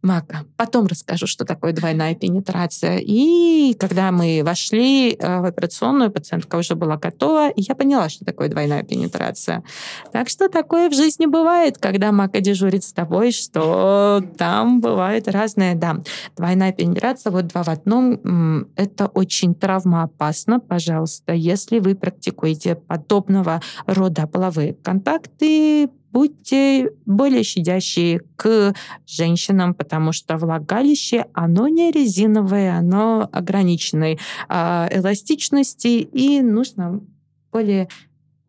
[0.02, 0.46] мака.
[0.56, 3.00] Потом расскажу, что такое двойная пенетрация.
[3.00, 8.26] И когда мы вошли э, в операционную, пациентка уже была готова, и я поняла, что
[8.26, 9.64] такое двойная пенетрация.
[10.12, 15.76] Так что такое в жизни бывает, когда мака дежурит с тобой, что там бывает разное.
[15.76, 16.02] Да,
[16.38, 20.60] двойная пенетрация, вот два в одном, это очень травмоопасно.
[20.60, 28.74] Пожалуйста, если вы практикуете подобного рода половые контакты, будьте более щадящие к
[29.06, 37.02] женщинам, потому что влагалище, оно не резиновое, оно ограниченной э, эластичности, и нужно
[37.52, 37.88] более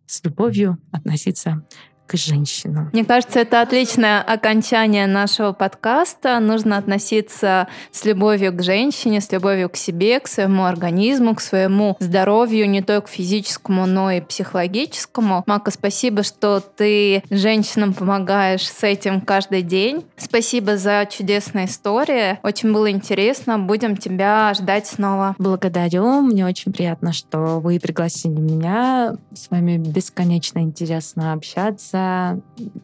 [0.07, 1.65] с любовью относиться
[2.11, 2.91] к женщинам.
[2.93, 6.41] Мне кажется, это отличное окончание нашего подкаста.
[6.41, 11.97] Нужно относиться с любовью к женщине, с любовью к себе, к своему организму, к своему
[12.01, 15.45] здоровью, не только физическому, но и психологическому.
[15.47, 20.05] Мака, спасибо, что ты женщинам помогаешь с этим каждый день.
[20.17, 22.41] Спасибо за чудесные истории.
[22.43, 23.57] Очень было интересно.
[23.57, 25.37] Будем тебя ждать снова.
[25.39, 26.23] Благодарю.
[26.23, 29.15] Мне очень приятно, что вы пригласили меня.
[29.33, 32.00] С вами бесконечно интересно общаться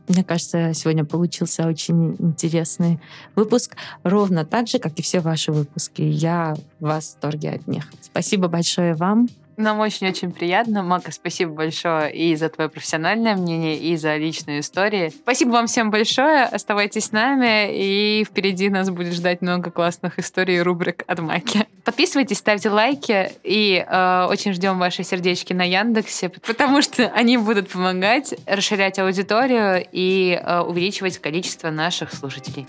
[0.08, 3.00] мне кажется, сегодня получился очень интересный
[3.34, 6.02] выпуск, ровно так же, как и все ваши выпуски.
[6.02, 7.92] Я в восторге от них.
[8.00, 9.28] Спасибо большое вам.
[9.56, 10.82] Нам очень-очень приятно.
[10.82, 15.08] Мака, спасибо большое и за твое профессиональное мнение, и за личные истории.
[15.08, 16.44] Спасибо вам всем большое.
[16.44, 21.66] Оставайтесь с нами, и впереди нас будет ждать много классных историй и рубрик от Маки.
[21.84, 27.70] Подписывайтесь, ставьте лайки, и э, очень ждем ваши сердечки на Яндексе, потому что они будут
[27.70, 32.66] помогать расширять аудиторию и э, увеличивать количество наших слушателей.